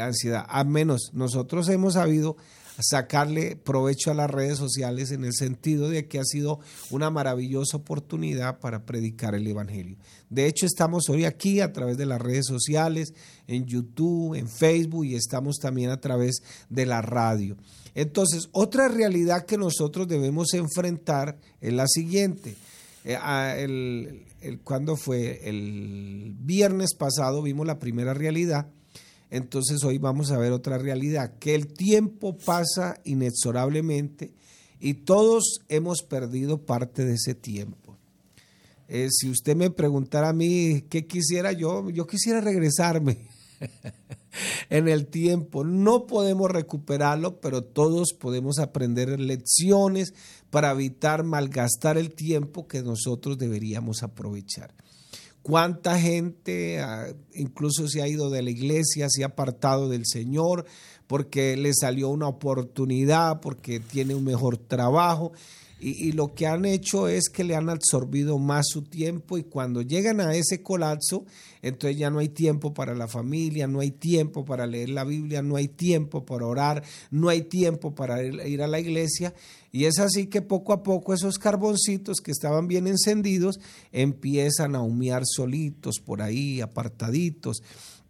ansiedad. 0.00 0.44
A 0.48 0.64
menos 0.64 1.10
nosotros 1.12 1.68
hemos 1.68 1.94
sabido 1.94 2.36
sacarle 2.80 3.56
provecho 3.56 4.10
a 4.10 4.14
las 4.14 4.30
redes 4.30 4.58
sociales 4.58 5.10
en 5.10 5.24
el 5.24 5.32
sentido 5.34 5.88
de 5.88 6.06
que 6.06 6.18
ha 6.18 6.24
sido 6.24 6.60
una 6.90 7.10
maravillosa 7.10 7.78
oportunidad 7.78 8.60
para 8.60 8.84
predicar 8.84 9.34
el 9.34 9.46
Evangelio. 9.46 9.96
De 10.30 10.46
hecho, 10.46 10.66
estamos 10.66 11.08
hoy 11.08 11.24
aquí 11.24 11.60
a 11.60 11.72
través 11.72 11.96
de 11.96 12.06
las 12.06 12.20
redes 12.20 12.46
sociales, 12.46 13.14
en 13.46 13.66
YouTube, 13.66 14.34
en 14.34 14.48
Facebook 14.48 15.06
y 15.06 15.14
estamos 15.14 15.58
también 15.58 15.90
a 15.90 16.00
través 16.00 16.42
de 16.68 16.86
la 16.86 17.02
radio. 17.02 17.56
Entonces, 17.94 18.48
otra 18.52 18.88
realidad 18.88 19.44
que 19.44 19.58
nosotros 19.58 20.06
debemos 20.06 20.54
enfrentar 20.54 21.38
es 21.60 21.72
la 21.72 21.86
siguiente. 21.88 22.54
Eh, 23.04 23.16
cuando 24.62 24.96
fue 24.96 25.48
el 25.48 26.34
viernes 26.38 26.94
pasado 26.94 27.42
vimos 27.42 27.66
la 27.66 27.78
primera 27.78 28.14
realidad 28.14 28.68
entonces 29.30 29.84
hoy 29.84 29.98
vamos 29.98 30.30
a 30.30 30.38
ver 30.38 30.52
otra 30.52 30.78
realidad, 30.78 31.38
que 31.38 31.54
el 31.54 31.66
tiempo 31.66 32.36
pasa 32.36 33.00
inexorablemente 33.04 34.32
y 34.80 34.94
todos 34.94 35.60
hemos 35.68 36.02
perdido 36.02 36.64
parte 36.64 37.04
de 37.04 37.14
ese 37.14 37.34
tiempo. 37.34 37.96
Eh, 38.88 39.08
si 39.10 39.28
usted 39.28 39.54
me 39.54 39.70
preguntara 39.70 40.30
a 40.30 40.32
mí 40.32 40.84
qué 40.88 41.06
quisiera 41.06 41.52
yo, 41.52 41.90
yo 41.90 42.06
quisiera 42.06 42.40
regresarme 42.40 43.28
en 44.70 44.88
el 44.88 45.08
tiempo. 45.08 45.62
No 45.62 46.06
podemos 46.06 46.50
recuperarlo, 46.50 47.38
pero 47.40 47.62
todos 47.62 48.14
podemos 48.18 48.58
aprender 48.58 49.20
lecciones 49.20 50.14
para 50.48 50.70
evitar 50.70 51.22
malgastar 51.22 51.98
el 51.98 52.14
tiempo 52.14 52.66
que 52.66 52.82
nosotros 52.82 53.36
deberíamos 53.36 54.02
aprovechar 54.02 54.72
cuánta 55.42 55.98
gente 55.98 56.80
ah, 56.80 57.06
incluso 57.34 57.88
se 57.88 58.02
ha 58.02 58.08
ido 58.08 58.30
de 58.30 58.42
la 58.42 58.50
iglesia, 58.50 59.08
se 59.08 59.22
ha 59.22 59.28
apartado 59.28 59.88
del 59.88 60.04
Señor 60.06 60.66
porque 61.08 61.56
le 61.56 61.72
salió 61.74 62.10
una 62.10 62.28
oportunidad, 62.28 63.40
porque 63.40 63.80
tiene 63.80 64.14
un 64.14 64.22
mejor 64.22 64.58
trabajo. 64.58 65.32
Y, 65.80 66.10
lo 66.10 66.34
que 66.34 66.48
han 66.48 66.64
hecho 66.64 67.06
es 67.06 67.28
que 67.28 67.44
le 67.44 67.54
han 67.54 67.70
absorbido 67.70 68.36
más 68.38 68.66
su 68.68 68.82
tiempo 68.82 69.38
y 69.38 69.44
cuando 69.44 69.80
llegan 69.80 70.20
a 70.20 70.34
ese 70.34 70.60
colapso, 70.60 71.24
entonces 71.62 71.96
ya 71.96 72.10
no 72.10 72.18
hay 72.18 72.30
tiempo 72.30 72.74
para 72.74 72.96
la 72.96 73.06
familia, 73.06 73.68
no 73.68 73.78
hay 73.78 73.92
tiempo 73.92 74.44
para 74.44 74.66
leer 74.66 74.88
la 74.88 75.04
Biblia, 75.04 75.40
no 75.40 75.54
hay 75.54 75.68
tiempo 75.68 76.26
para 76.26 76.46
orar, 76.46 76.82
no 77.12 77.28
hay 77.28 77.42
tiempo 77.42 77.94
para 77.94 78.24
ir 78.24 78.60
a 78.60 78.66
la 78.66 78.80
iglesia. 78.80 79.34
Y 79.70 79.84
es 79.84 80.00
así 80.00 80.26
que 80.26 80.42
poco 80.42 80.72
a 80.72 80.82
poco 80.82 81.14
esos 81.14 81.38
carboncitos 81.38 82.16
que 82.24 82.32
estaban 82.32 82.66
bien 82.66 82.88
encendidos 82.88 83.60
empiezan 83.92 84.74
a 84.74 84.82
humear 84.82 85.22
solitos 85.24 86.00
por 86.04 86.22
ahí, 86.22 86.60
apartaditos 86.60 87.62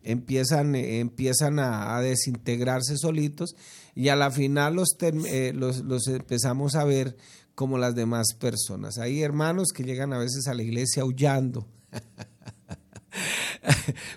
empiezan, 0.02 0.74
empiezan 0.74 1.58
a, 1.58 2.00
desintegrarse 2.00 2.96
solitos 2.96 3.54
y 3.94 4.08
a 4.08 4.16
la 4.16 4.30
final 4.30 4.74
los, 4.74 4.96
eh, 5.00 5.52
los, 5.54 5.80
los, 5.80 6.06
empezamos 6.08 6.74
a 6.74 6.84
ver 6.84 7.16
como 7.54 7.78
las 7.78 7.94
demás 7.94 8.28
personas. 8.38 8.98
Hay 8.98 9.22
hermanos 9.22 9.68
que 9.74 9.84
llegan 9.84 10.12
a 10.12 10.18
veces 10.18 10.46
a 10.46 10.54
la 10.54 10.62
iglesia 10.62 11.02
aullando. 11.02 11.66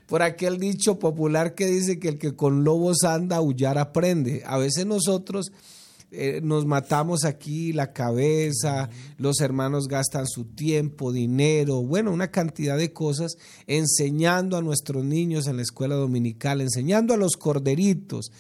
Por 0.07 0.21
aquel 0.21 0.59
dicho 0.59 1.00
popular 1.00 1.55
que 1.55 1.65
dice 1.65 2.00
que 2.00 2.09
el 2.09 2.17
que 2.17 2.35
con 2.35 2.63
lobos 2.63 3.03
anda, 3.03 3.38
aullar 3.38 3.77
aprende. 3.77 4.43
A 4.45 4.57
veces 4.57 4.85
nosotros 4.85 5.51
eh, 6.11 6.41
nos 6.43 6.65
matamos 6.65 7.23
aquí 7.23 7.71
la 7.71 7.93
cabeza, 7.93 8.89
los 9.17 9.39
hermanos 9.39 9.87
gastan 9.87 10.27
su 10.27 10.43
tiempo, 10.43 11.13
dinero, 11.13 11.81
bueno, 11.81 12.11
una 12.11 12.31
cantidad 12.31 12.77
de 12.77 12.91
cosas 12.91 13.37
enseñando 13.65 14.57
a 14.57 14.61
nuestros 14.61 15.05
niños 15.05 15.47
en 15.47 15.55
la 15.55 15.61
escuela 15.63 15.95
dominical, 15.95 16.59
enseñando 16.59 17.13
a 17.13 17.17
los 17.17 17.37
corderitos 17.37 18.31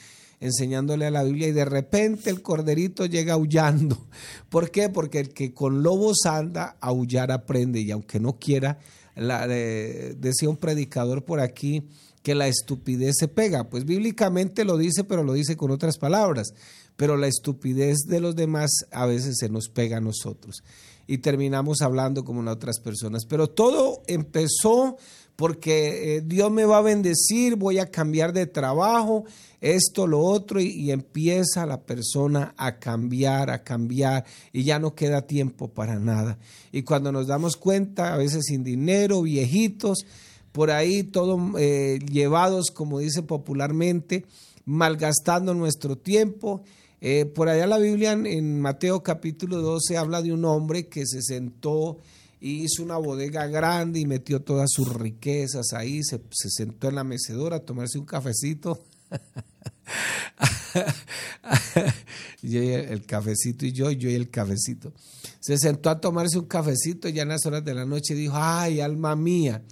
enseñándole 0.41 1.05
a 1.05 1.11
la 1.11 1.23
Biblia 1.23 1.47
y 1.47 1.51
de 1.51 1.65
repente 1.65 2.29
el 2.29 2.41
corderito 2.41 3.05
llega 3.05 3.33
aullando. 3.33 4.07
¿Por 4.49 4.71
qué? 4.71 4.89
Porque 4.89 5.19
el 5.19 5.29
que 5.29 5.53
con 5.53 5.83
lobos 5.83 6.25
anda, 6.25 6.77
aullar 6.81 7.31
aprende 7.31 7.79
y 7.79 7.91
aunque 7.91 8.19
no 8.19 8.39
quiera, 8.39 8.79
la, 9.15 9.47
decía 9.47 10.49
un 10.49 10.57
predicador 10.57 11.23
por 11.23 11.39
aquí 11.39 11.87
que 12.23 12.35
la 12.35 12.47
estupidez 12.47 13.15
se 13.17 13.27
pega. 13.27 13.69
Pues 13.69 13.85
bíblicamente 13.85 14.65
lo 14.65 14.77
dice, 14.77 15.03
pero 15.03 15.23
lo 15.23 15.33
dice 15.33 15.55
con 15.55 15.71
otras 15.71 15.97
palabras. 15.97 16.53
Pero 16.95 17.17
la 17.17 17.27
estupidez 17.27 17.99
de 18.07 18.19
los 18.19 18.35
demás 18.35 18.69
a 18.91 19.05
veces 19.05 19.37
se 19.39 19.49
nos 19.49 19.69
pega 19.69 19.97
a 19.97 20.01
nosotros 20.01 20.63
y 21.07 21.17
terminamos 21.17 21.81
hablando 21.81 22.23
como 22.23 22.41
las 22.41 22.55
otras 22.55 22.79
personas. 22.79 23.25
Pero 23.25 23.47
todo 23.47 24.01
empezó 24.07 24.97
porque 25.35 26.17
eh, 26.17 26.21
Dios 26.21 26.51
me 26.51 26.65
va 26.65 26.77
a 26.77 26.81
bendecir, 26.81 27.55
voy 27.55 27.79
a 27.79 27.89
cambiar 27.89 28.31
de 28.31 28.45
trabajo, 28.45 29.25
esto, 29.59 30.07
lo 30.07 30.19
otro, 30.19 30.61
y, 30.61 30.91
empieza 30.91 31.65
la 31.65 31.81
persona 31.81 32.53
a 32.57 32.77
cambiar, 32.79 33.49
a 33.49 33.63
cambiar, 33.63 34.23
y 34.53 34.63
ya 34.63 34.79
no 34.79 34.93
queda 34.93 35.27
tiempo 35.27 35.67
para 35.67 35.99
nada. 35.99 36.37
Y 36.71 36.83
cuando 36.83 37.11
nos 37.11 37.27
damos 37.27 37.57
cuenta, 37.57 38.13
a 38.13 38.17
veces 38.17 38.45
sin 38.45 38.63
dinero, 38.63 39.21
viejitos, 39.23 40.05
por 40.51 40.71
ahí 40.71 41.03
todos 41.03 41.39
eh, 41.57 41.99
llevados, 42.09 42.71
como 42.71 42.99
dice 42.99 43.23
popularmente, 43.23 44.25
malgastando 44.65 45.53
nuestro 45.53 45.97
tiempo. 45.97 46.63
Eh, 47.03 47.25
por 47.25 47.49
allá 47.49 47.65
la 47.65 47.79
Biblia 47.79 48.11
en 48.11 48.61
Mateo 48.61 49.01
capítulo 49.01 49.57
12 49.57 49.97
habla 49.97 50.21
de 50.21 50.31
un 50.31 50.45
hombre 50.45 50.87
que 50.87 51.07
se 51.07 51.23
sentó 51.23 51.97
y 52.39 52.63
hizo 52.63 52.83
una 52.83 52.97
bodega 52.97 53.47
grande 53.47 53.99
y 53.99 54.05
metió 54.05 54.43
todas 54.43 54.69
sus 54.71 54.93
riquezas 54.93 55.73
ahí, 55.73 56.03
se, 56.03 56.21
sentó 56.29 56.89
en 56.89 56.95
la 56.95 57.03
mecedora 57.03 57.55
a 57.55 57.65
tomarse 57.65 57.97
un 57.97 58.05
cafecito. 58.05 58.83
el 62.43 63.05
cafecito 63.07 63.65
y 63.65 63.71
yo, 63.71 63.89
yo 63.89 64.07
y 64.07 64.13
el 64.13 64.29
cafecito. 64.29 64.93
Se 65.39 65.57
sentó 65.57 65.89
a 65.89 65.99
tomarse 65.99 66.37
un 66.37 66.45
cafecito 66.45 67.09
y 67.09 67.13
ya 67.13 67.23
en 67.23 67.29
las 67.29 67.47
horas 67.47 67.65
de 67.65 67.73
la 67.73 67.85
noche 67.85 68.13
dijo, 68.13 68.35
ay, 68.35 68.79
alma 68.79 69.15
mía. 69.15 69.63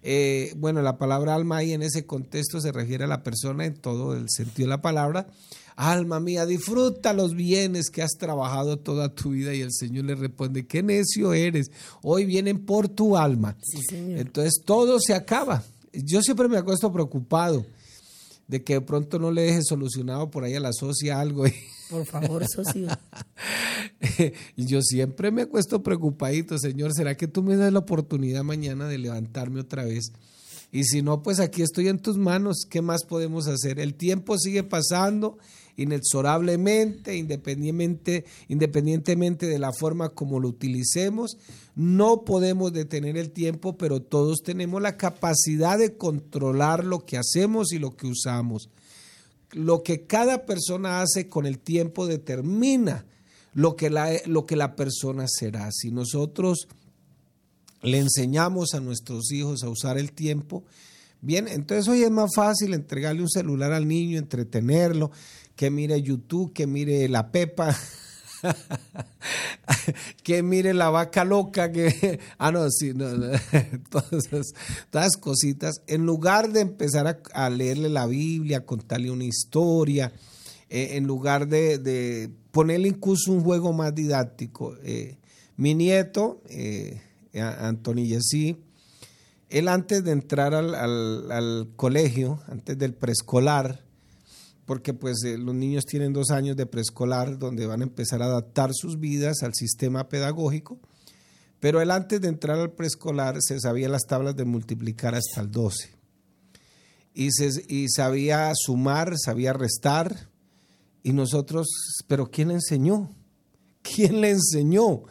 Eh, 0.00 0.52
bueno, 0.56 0.80
la 0.80 0.96
palabra 0.96 1.34
alma 1.34 1.56
ahí 1.56 1.72
en 1.72 1.82
ese 1.82 2.06
contexto 2.06 2.60
se 2.60 2.70
refiere 2.70 3.02
a 3.02 3.08
la 3.08 3.24
persona 3.24 3.66
en 3.66 3.74
todo 3.74 4.14
el 4.14 4.26
sentido 4.28 4.66
de 4.66 4.76
la 4.76 4.80
palabra. 4.80 5.26
Alma 5.80 6.18
mía, 6.18 6.44
disfruta 6.44 7.12
los 7.12 7.36
bienes 7.36 7.88
que 7.88 8.02
has 8.02 8.10
trabajado 8.18 8.80
toda 8.80 9.14
tu 9.14 9.30
vida. 9.30 9.54
Y 9.54 9.60
el 9.60 9.72
Señor 9.72 10.06
le 10.06 10.16
responde, 10.16 10.66
qué 10.66 10.82
necio 10.82 11.32
eres. 11.32 11.70
Hoy 12.02 12.24
vienen 12.24 12.66
por 12.66 12.88
tu 12.88 13.16
alma. 13.16 13.56
Entonces 13.92 14.60
todo 14.64 14.98
se 14.98 15.14
acaba. 15.14 15.62
Yo 15.92 16.20
siempre 16.20 16.48
me 16.48 16.56
acuesto 16.56 16.92
preocupado. 16.92 17.64
de 18.48 18.64
que 18.64 18.72
de 18.72 18.80
pronto 18.80 19.20
no 19.20 19.30
le 19.30 19.42
deje 19.42 19.62
solucionado 19.62 20.28
por 20.32 20.42
ahí 20.42 20.56
a 20.56 20.60
la 20.60 20.72
socia 20.72 21.20
algo. 21.20 21.44
Por 21.90 22.04
favor, 22.04 22.44
socio. 22.46 22.88
y 24.56 24.64
yo 24.66 24.82
siempre 24.82 25.30
me 25.30 25.42
acuesto 25.42 25.82
preocupadito, 25.82 26.58
Señor, 26.58 26.92
¿será 26.92 27.16
que 27.16 27.28
tú 27.28 27.42
me 27.42 27.56
das 27.56 27.72
la 27.72 27.78
oportunidad 27.78 28.42
mañana 28.42 28.88
de 28.88 28.98
levantarme 28.98 29.60
otra 29.60 29.84
vez? 29.84 30.12
Y 30.70 30.84
si 30.84 31.00
no, 31.02 31.22
pues 31.22 31.40
aquí 31.40 31.62
estoy 31.62 31.88
en 31.88 31.98
tus 31.98 32.18
manos, 32.18 32.66
¿qué 32.68 32.82
más 32.82 33.04
podemos 33.04 33.46
hacer? 33.46 33.78
El 33.78 33.94
tiempo 33.94 34.36
sigue 34.38 34.62
pasando 34.64 35.38
inexorablemente, 35.78 37.16
independientemente, 37.16 38.24
independientemente 38.48 39.46
de 39.46 39.58
la 39.58 39.72
forma 39.72 40.10
como 40.10 40.40
lo 40.40 40.48
utilicemos. 40.48 41.38
No 41.74 42.24
podemos 42.24 42.72
detener 42.72 43.16
el 43.16 43.30
tiempo, 43.30 43.78
pero 43.78 44.02
todos 44.02 44.42
tenemos 44.42 44.82
la 44.82 44.96
capacidad 44.96 45.78
de 45.78 45.96
controlar 45.96 46.84
lo 46.84 47.06
que 47.06 47.16
hacemos 47.16 47.72
y 47.72 47.78
lo 47.78 47.96
que 47.96 48.08
usamos. 48.08 48.68
Lo 49.52 49.82
que 49.82 50.04
cada 50.04 50.44
persona 50.44 51.00
hace 51.00 51.28
con 51.28 51.46
el 51.46 51.58
tiempo 51.60 52.06
determina 52.06 53.06
lo 53.54 53.76
que 53.76 53.88
la, 53.88 54.10
lo 54.26 54.44
que 54.46 54.56
la 54.56 54.74
persona 54.74 55.26
será. 55.28 55.70
Si 55.70 55.90
nosotros 55.90 56.68
le 57.82 57.98
enseñamos 57.98 58.74
a 58.74 58.80
nuestros 58.80 59.30
hijos 59.30 59.62
a 59.62 59.68
usar 59.68 59.96
el 59.96 60.12
tiempo, 60.12 60.64
bien, 61.20 61.48
entonces 61.48 61.88
hoy 61.88 62.02
es 62.02 62.10
más 62.10 62.30
fácil 62.34 62.74
entregarle 62.74 63.22
un 63.22 63.28
celular 63.28 63.72
al 63.72 63.86
niño, 63.86 64.18
entretenerlo, 64.18 65.10
que 65.56 65.70
mire 65.70 66.00
YouTube, 66.00 66.52
que 66.52 66.66
mire 66.66 67.08
la 67.08 67.30
Pepa, 67.32 67.76
que 70.22 70.42
mire 70.42 70.74
la 70.74 70.90
vaca 70.90 71.24
loca, 71.24 71.72
que, 71.72 72.20
ah, 72.38 72.52
no, 72.52 72.70
sí, 72.70 72.92
no, 72.94 73.06
todas, 73.90 74.28
esas, 74.92 75.16
cositas, 75.16 75.82
en 75.86 76.06
lugar 76.06 76.52
de 76.52 76.60
empezar 76.60 77.20
a, 77.32 77.50
leerle 77.50 77.88
la 77.88 78.06
Biblia, 78.06 78.64
contarle 78.64 79.10
una 79.10 79.24
historia, 79.24 80.12
eh, 80.70 80.90
en 80.92 81.04
lugar 81.04 81.48
de, 81.48 82.30
ponerle 82.50 82.88
incluso 82.88 83.32
un 83.32 83.42
juego 83.42 83.72
más 83.72 83.94
didáctico. 83.94 84.76
Eh, 84.82 85.18
mi 85.56 85.74
nieto, 85.74 86.40
eh, 86.48 87.00
Yesí, 87.32 88.56
él 89.48 89.68
antes 89.68 90.04
de 90.04 90.12
entrar 90.12 90.54
al, 90.54 91.68
colegio, 91.76 92.40
antes 92.48 92.76
del 92.78 92.94
preescolar, 92.94 93.84
porque 94.66 94.92
pues 94.92 95.22
eh, 95.24 95.38
los 95.38 95.54
niños 95.54 95.84
tienen 95.86 96.12
dos 96.12 96.30
años 96.30 96.56
de 96.56 96.66
preescolar 96.66 97.38
donde 97.38 97.66
van 97.66 97.80
a 97.80 97.84
empezar 97.84 98.22
a 98.22 98.26
adaptar 98.26 98.70
sus 98.74 99.00
vidas 99.00 99.42
al 99.42 99.54
sistema 99.54 100.08
pedagógico, 100.08 100.78
pero 101.60 101.80
él 101.80 101.90
antes 101.90 102.20
de 102.20 102.28
entrar 102.28 102.58
al 102.58 102.72
preescolar 102.72 103.36
se 103.40 103.58
sabía 103.60 103.88
las 103.88 104.06
tablas 104.06 104.36
de 104.36 104.44
multiplicar 104.44 105.14
hasta 105.14 105.40
el 105.40 105.50
12 105.50 105.90
y, 107.14 107.28
y 107.68 107.88
sabía 107.88 108.52
sumar, 108.54 109.14
sabía 109.18 109.52
restar 109.52 110.28
y 111.02 111.12
nosotros, 111.12 111.66
pero 112.06 112.30
¿quién 112.30 112.48
le 112.48 112.54
enseñó? 112.54 113.10
¿Quién 113.82 114.20
le 114.20 114.30
enseñó? 114.30 115.04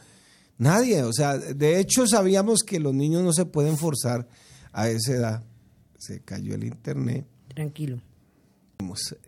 Nadie, 0.58 1.04
o 1.04 1.14
sea, 1.14 1.38
de 1.38 1.80
hecho 1.80 2.08
sabíamos 2.08 2.60
que 2.64 2.80
los 2.80 2.94
niños 2.94 3.24
no 3.24 3.34
se 3.34 3.46
pueden 3.46 3.78
forzar 3.78 4.28
a 4.72 4.90
esa 4.90 5.14
edad. 5.14 5.44
Se 5.98 6.22
cayó 6.22 6.56
el 6.56 6.64
internet. 6.64 7.28
Tranquilo. 7.48 8.02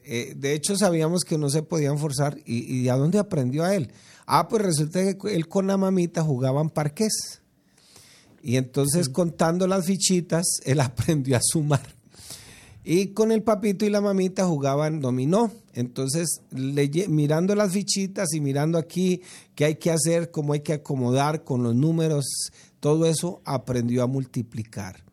Eh, 0.04 0.34
de 0.36 0.54
hecho 0.54 0.76
sabíamos 0.78 1.24
que 1.24 1.38
no 1.38 1.50
se 1.50 1.64
podían 1.64 1.98
forzar 1.98 2.38
y, 2.46 2.88
¿a 2.88 2.96
dónde 2.96 3.20
aprendió 3.20 3.64
a 3.64 3.76
él? 3.76 3.92
Ah, 4.26 4.48
pues 4.48 4.62
resulta 4.62 5.02
que 5.02 5.36
él 5.36 5.48
con 5.48 5.68
la 5.68 5.78
mamita 5.78 6.24
jugaban 6.24 6.70
parqués. 6.70 7.42
Y 8.42 8.58
entonces 8.58 9.10
contando 9.10 9.68
las 9.68 9.86
fichitas, 9.86 10.46
él 10.66 10.80
aprendió 10.82 11.38
a 11.38 11.42
sumar. 11.42 11.96
Y 12.84 13.08
con 13.08 13.32
el 13.32 13.44
papito 13.44 13.86
y 13.86 13.90
la 13.90 14.02
mamita 14.02 14.46
jugaban 14.46 15.02
dominó. 15.02 15.52
Entonces, 15.80 16.42
mirando 16.52 17.56
las 17.56 17.72
fichitas 17.72 18.34
y 18.34 18.42
mirando 18.42 18.78
aquí 18.78 19.22
qué 19.56 19.64
hay 19.64 19.76
que 19.76 19.92
hacer, 19.92 20.30
cómo 20.30 20.52
hay 20.52 20.60
que 20.60 20.74
acomodar 20.74 21.46
con 21.46 21.64
los 21.64 21.74
números, 21.74 22.26
todo 22.82 23.06
eso 23.06 23.42
aprendió 23.46 24.04
a 24.04 24.08
multiplicar. 24.08 25.06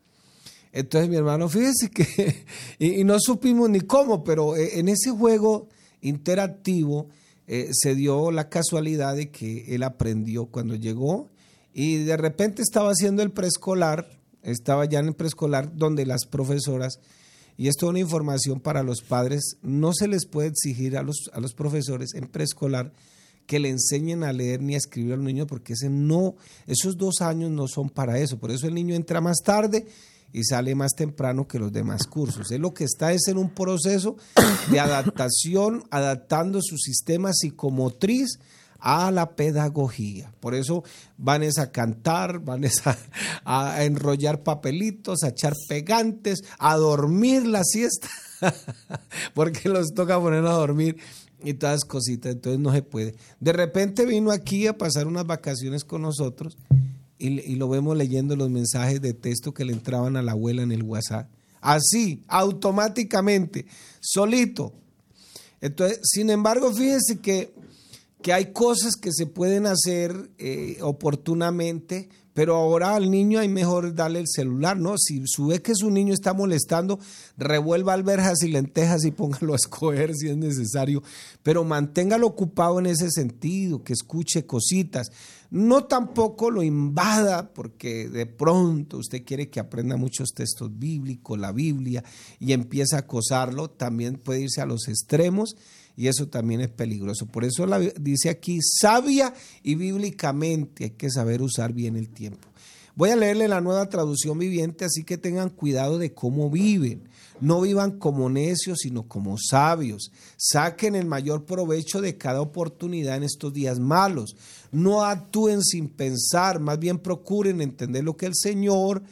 Entonces, 0.73 1.09
mi 1.09 1.15
hermano, 1.15 1.47
fíjese 1.47 1.89
que, 1.89 2.43
y, 2.79 3.05
no 3.05 3.15
supimos 3.17 3.69
ni 3.69 3.79
cómo, 3.79 4.25
pero 4.25 4.57
eh, 4.57 4.77
en 4.79 4.89
ese 4.89 5.09
juego 5.11 5.69
interactivo 6.01 7.07
eh, 7.47 7.69
se 7.71 7.95
dio 7.95 8.29
la 8.31 8.49
casualidad 8.49 9.15
de 9.15 9.31
que 9.31 9.73
él 9.73 9.83
aprendió 9.83 10.47
cuando 10.47 10.75
llegó 10.75 11.29
y 11.73 12.03
de 12.03 12.17
repente 12.17 12.61
estaba 12.61 12.89
haciendo 12.89 13.23
el 13.23 13.31
preescolar, 13.31 14.19
estaba 14.43 14.83
ya 14.83 14.99
en 14.99 15.07
el 15.07 15.15
preescolar 15.15 15.77
donde 15.77 16.05
las 16.05 16.25
profesoras 16.25 16.99
y 17.57 17.67
esto 17.67 17.87
es 17.87 17.89
una 17.89 17.99
información 17.99 18.59
para 18.59 18.83
los 18.83 19.01
padres, 19.01 19.57
no 19.63 19.91
se 19.93 20.07
les 20.07 20.27
puede 20.27 20.49
exigir 20.49 20.95
a 20.95 21.01
los, 21.01 21.29
a 21.33 21.39
los 21.39 21.53
profesores 21.53 22.13
en 22.13 22.27
preescolar 22.27 22.93
que 23.47 23.59
le 23.59 23.69
enseñen 23.69 24.23
a 24.23 24.31
leer 24.31 24.61
ni 24.61 24.75
a 24.75 24.77
escribir 24.77 25.13
a 25.13 25.15
los 25.15 25.25
niños 25.25 25.47
porque 25.47 25.73
ese 25.73 25.89
no, 25.89 26.35
esos 26.67 26.97
dos 26.97 27.21
años 27.21 27.49
no 27.49 27.67
son 27.67 27.89
para 27.89 28.19
eso. 28.19 28.37
Por 28.37 28.51
eso 28.51 28.67
el 28.67 28.75
niño 28.75 28.93
entra 28.93 29.21
más 29.21 29.37
tarde 29.43 29.87
y 30.33 30.43
sale 30.43 30.75
más 30.75 30.91
temprano 30.93 31.47
que 31.47 31.57
los 31.57 31.71
demás 31.71 32.05
cursos. 32.05 32.51
Él 32.51 32.61
lo 32.61 32.73
que 32.73 32.83
está 32.83 33.13
es 33.13 33.27
en 33.27 33.37
un 33.37 33.49
proceso 33.49 34.17
de 34.69 34.79
adaptación, 34.79 35.83
adaptando 35.89 36.59
su 36.61 36.77
sistema 36.77 37.31
psicomotriz 37.33 38.37
a 38.89 39.11
la 39.11 39.35
pedagogía. 39.35 40.31
Por 40.39 40.55
eso 40.55 40.81
van 41.17 41.43
a 41.43 41.71
cantar, 41.73 42.39
van 42.39 42.63
a, 43.43 43.83
enrollar 43.83 44.43
papelitos, 44.43 45.23
a 45.23 45.27
echar 45.27 45.51
pegantes, 45.67 46.45
a 46.57 46.77
dormir 46.77 47.45
la 47.45 47.65
siesta, 47.65 48.07
porque 49.33 49.67
los 49.67 49.87
toca 49.93 50.17
poner 50.21 50.45
a 50.45 50.51
dormir 50.51 50.95
y 51.43 51.55
todas 51.55 51.83
cositas, 51.83 52.31
entonces 52.31 52.61
no 52.61 52.71
se 52.71 52.81
puede. 52.81 53.15
De 53.41 53.51
repente 53.51 54.05
vino 54.05 54.31
aquí 54.31 54.67
a 54.67 54.77
pasar 54.77 55.05
unas 55.05 55.27
vacaciones 55.27 55.83
con 55.83 56.03
nosotros 56.03 56.57
y, 57.17 57.41
y 57.41 57.55
lo 57.55 57.67
vemos 57.67 57.97
leyendo 57.97 58.37
los 58.37 58.49
mensajes 58.49 59.01
de 59.01 59.13
texto 59.13 59.53
que 59.53 59.65
le 59.65 59.73
entraban 59.73 60.15
a 60.15 60.21
la 60.21 60.31
abuela 60.31 60.61
en 60.61 60.71
el 60.71 60.83
WhatsApp. 60.83 61.29
Así, 61.59 62.23
automáticamente, 62.29 63.65
solito. 63.99 64.71
Entonces, 65.59 65.99
sin 66.03 66.29
embargo, 66.29 66.73
fíjense 66.73 67.17
que 67.17 67.51
que 68.27 68.33
hay 68.33 68.51
cosas 68.51 68.97
que 68.97 69.13
se 69.13 69.25
pueden 69.25 69.65
hacer 69.67 70.31
eh, 70.37 70.79
oportunamente, 70.81 72.09
pero 72.33 72.57
ahora 72.57 72.93
al 72.93 73.09
niño 73.09 73.39
hay 73.39 73.47
mejor 73.47 73.95
darle 73.95 74.19
el 74.19 74.27
celular, 74.27 74.77
¿no? 74.77 74.97
Si 74.97 75.23
ve 75.47 75.61
que 75.61 75.73
su 75.73 75.89
niño 75.89 76.13
está 76.13 76.33
molestando, 76.33 76.99
revuelva 77.37 77.93
alberjas 77.93 78.43
y 78.43 78.49
lentejas 78.49 79.05
y 79.05 79.11
póngalo 79.11 79.53
a 79.53 79.55
escoger 79.55 80.13
si 80.13 80.27
es 80.27 80.35
necesario, 80.35 81.01
pero 81.41 81.63
manténgalo 81.63 82.27
ocupado 82.27 82.79
en 82.79 82.87
ese 82.87 83.09
sentido, 83.11 83.81
que 83.81 83.93
escuche 83.93 84.45
cositas. 84.45 85.07
No 85.49 85.85
tampoco 85.85 86.51
lo 86.51 86.63
invada, 86.63 87.53
porque 87.53 88.09
de 88.09 88.25
pronto 88.25 88.97
usted 88.97 89.23
quiere 89.23 89.49
que 89.49 89.61
aprenda 89.61 89.95
muchos 89.95 90.33
textos 90.33 90.77
bíblicos, 90.77 91.39
la 91.39 91.53
Biblia, 91.53 92.03
y 92.41 92.51
empieza 92.51 92.97
a 92.97 92.99
acosarlo, 92.99 93.69
también 93.69 94.17
puede 94.17 94.41
irse 94.41 94.59
a 94.59 94.65
los 94.65 94.89
extremos 94.89 95.55
y 95.97 96.07
eso 96.07 96.27
también 96.27 96.61
es 96.61 96.69
peligroso. 96.69 97.25
Por 97.25 97.43
eso 97.43 97.65
la, 97.65 97.79
dice 97.79 98.29
aquí, 98.29 98.59
sabia 98.61 99.33
y 99.63 99.73
bíblicamente 99.75 100.85
hay 100.85 100.89
que 100.91 101.09
saber 101.09 101.41
usar 101.41 101.73
bien 101.73 101.97
el 101.97 102.09
tiempo. 102.09 102.47
Voy 102.95 103.09
a 103.09 103.15
leerle 103.15 103.47
la 103.47 103.61
nueva 103.61 103.89
traducción 103.89 104.37
viviente, 104.39 104.85
así 104.85 105.03
que 105.03 105.17
tengan 105.17 105.49
cuidado 105.49 105.97
de 105.97 106.13
cómo 106.13 106.49
viven. 106.49 107.09
No 107.39 107.61
vivan 107.61 107.99
como 107.99 108.29
necios, 108.29 108.79
sino 108.81 109.07
como 109.07 109.37
sabios. 109.37 110.11
Saquen 110.35 110.95
el 110.95 111.05
mayor 111.05 111.45
provecho 111.45 112.01
de 112.01 112.17
cada 112.17 112.41
oportunidad 112.41 113.17
en 113.17 113.23
estos 113.23 113.53
días 113.53 113.79
malos. 113.79 114.35
No 114.71 115.03
actúen 115.03 115.63
sin 115.63 115.89
pensar, 115.89 116.59
más 116.59 116.79
bien 116.79 116.99
procuren 116.99 117.61
entender 117.61 118.03
lo 118.03 118.17
que 118.17 118.27
el 118.27 118.35
Señor 118.35 119.03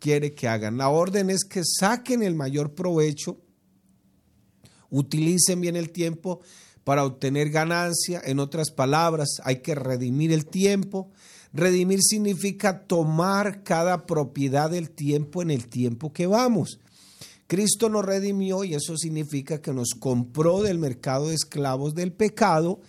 quiere 0.00 0.34
que 0.34 0.48
hagan. 0.48 0.76
La 0.76 0.88
orden 0.88 1.30
es 1.30 1.44
que 1.44 1.62
saquen 1.64 2.22
el 2.22 2.34
mayor 2.34 2.74
provecho 2.74 3.40
Utilicen 4.90 5.60
bien 5.60 5.76
el 5.76 5.90
tiempo 5.90 6.40
para 6.84 7.04
obtener 7.04 7.50
ganancia. 7.50 8.20
En 8.24 8.38
otras 8.38 8.70
palabras, 8.70 9.40
hay 9.44 9.56
que 9.56 9.74
redimir 9.74 10.32
el 10.32 10.46
tiempo. 10.46 11.10
Redimir 11.52 12.00
significa 12.02 12.84
tomar 12.86 13.62
cada 13.62 14.06
propiedad 14.06 14.70
del 14.70 14.90
tiempo 14.90 15.42
en 15.42 15.50
el 15.50 15.68
tiempo 15.68 16.12
que 16.12 16.26
vamos. 16.26 16.80
Cristo 17.46 17.88
nos 17.88 18.04
redimió 18.04 18.64
y 18.64 18.74
eso 18.74 18.96
significa 18.96 19.60
que 19.60 19.72
nos 19.72 19.90
compró 19.98 20.62
del 20.62 20.78
mercado 20.78 21.28
de 21.28 21.34
esclavos 21.34 21.94
del 21.94 22.12
pecado 22.12 22.80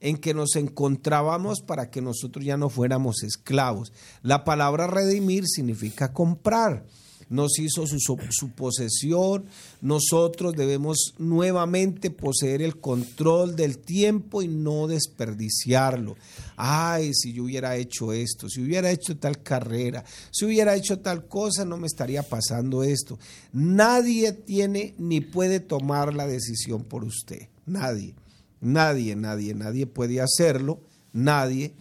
en 0.00 0.18
que 0.18 0.34
nos 0.34 0.56
encontrábamos 0.56 1.60
para 1.60 1.90
que 1.90 2.02
nosotros 2.02 2.44
ya 2.44 2.56
no 2.56 2.68
fuéramos 2.68 3.22
esclavos. 3.22 3.92
La 4.22 4.44
palabra 4.44 4.86
redimir 4.86 5.46
significa 5.46 6.12
comprar. 6.12 6.84
Nos 7.32 7.58
hizo 7.58 7.86
su, 7.86 8.50
posesión, 8.50 9.46
nosotros 9.80 10.54
debemos 10.54 11.14
nuevamente 11.16 12.10
poseer 12.10 12.60
el 12.60 12.78
control 12.78 13.56
del 13.56 13.78
tiempo 13.78 14.42
y 14.42 14.48
no 14.48 14.86
desperdiciarlo. 14.86 16.14
Ay, 16.56 17.14
si 17.14 17.32
yo 17.32 17.44
hubiera 17.44 17.76
hecho 17.76 18.12
esto, 18.12 18.50
si 18.50 18.60
hubiera 18.62 18.90
hecho 18.90 19.16
tal 19.16 19.42
carrera, 19.42 20.04
si 20.30 20.44
hubiera 20.44 20.76
hecho 20.76 20.98
tal 20.98 21.26
cosa, 21.26 21.64
no 21.64 21.78
me 21.78 21.86
estaría 21.86 22.22
pasando 22.22 22.82
esto. 22.82 23.18
Nadie 23.50 24.32
tiene 24.32 24.94
ni 24.98 25.22
puede 25.22 25.58
tomar 25.58 26.12
la 26.12 26.26
decisión 26.26 26.84
por 26.84 27.02
usted, 27.02 27.48
nadie, 27.64 28.14
nadie, 28.60 29.16
nadie, 29.16 29.54
nadie 29.54 29.86
puede 29.86 30.20
hacerlo, 30.20 30.82
nadie. 31.14 31.72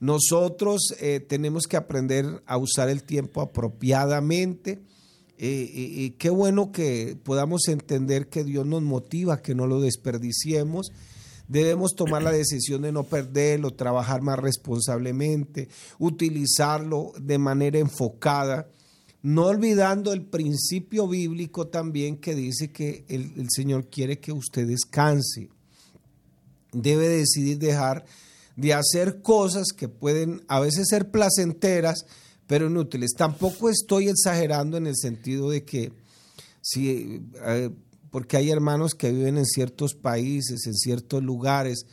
Nosotros 0.00 0.96
eh, 0.98 1.20
tenemos 1.20 1.68
que 1.68 1.76
aprender 1.76 2.42
a 2.44 2.58
usar 2.58 2.88
el 2.88 3.04
tiempo 3.04 3.40
apropiadamente 3.40 4.80
y, 5.38 6.10
qué 6.18 6.30
bueno 6.30 6.72
que 6.72 7.16
podamos 7.22 7.68
entender 7.68 8.28
que 8.28 8.44
Dios 8.44 8.66
nos 8.66 8.82
motiva, 8.82 9.42
que 9.42 9.54
no 9.54 9.66
lo 9.66 9.80
desperdiciemos. 9.80 10.92
Debemos 11.48 11.94
tomar 11.94 12.22
la 12.22 12.32
decisión 12.32 12.82
de 12.82 12.92
no 12.92 13.04
perderlo, 13.04 13.74
trabajar 13.74 14.22
más 14.22 14.38
responsablemente, 14.38 15.68
utilizarlo 15.98 17.12
de 17.20 17.38
manera 17.38 17.78
enfocada, 17.78 18.68
no 19.22 19.46
olvidando 19.46 20.12
el 20.12 20.22
principio 20.22 21.06
bíblico 21.06 21.68
también 21.68 22.16
que 22.16 22.34
dice 22.34 22.72
que 22.72 23.04
el, 23.08 23.32
el 23.36 23.48
Señor 23.50 23.88
quiere 23.88 24.18
que 24.18 24.32
usted 24.32 24.66
descanse. 24.66 25.50
Debe 26.72 27.08
decidir 27.08 27.58
dejar 27.58 28.04
de 28.56 28.72
hacer 28.72 29.20
cosas 29.20 29.68
que 29.76 29.88
pueden 29.88 30.42
a 30.48 30.60
veces 30.60 30.88
ser 30.88 31.10
placenteras, 31.10 32.06
pero 32.46 32.66
inútiles. 32.66 33.12
Tampoco 33.16 33.68
estoy 33.68 34.08
exagerando 34.08 34.76
en 34.76 34.86
el 34.86 34.96
sentido 34.96 35.50
de 35.50 35.64
que, 35.64 35.92
si, 36.60 37.22
porque 38.10 38.36
hay 38.36 38.50
hermanos 38.50 38.94
que 38.94 39.10
viven 39.10 39.38
en 39.38 39.46
ciertos 39.46 39.94
países, 39.94 40.66
en 40.66 40.74
ciertos 40.74 41.22
lugares, 41.22 41.86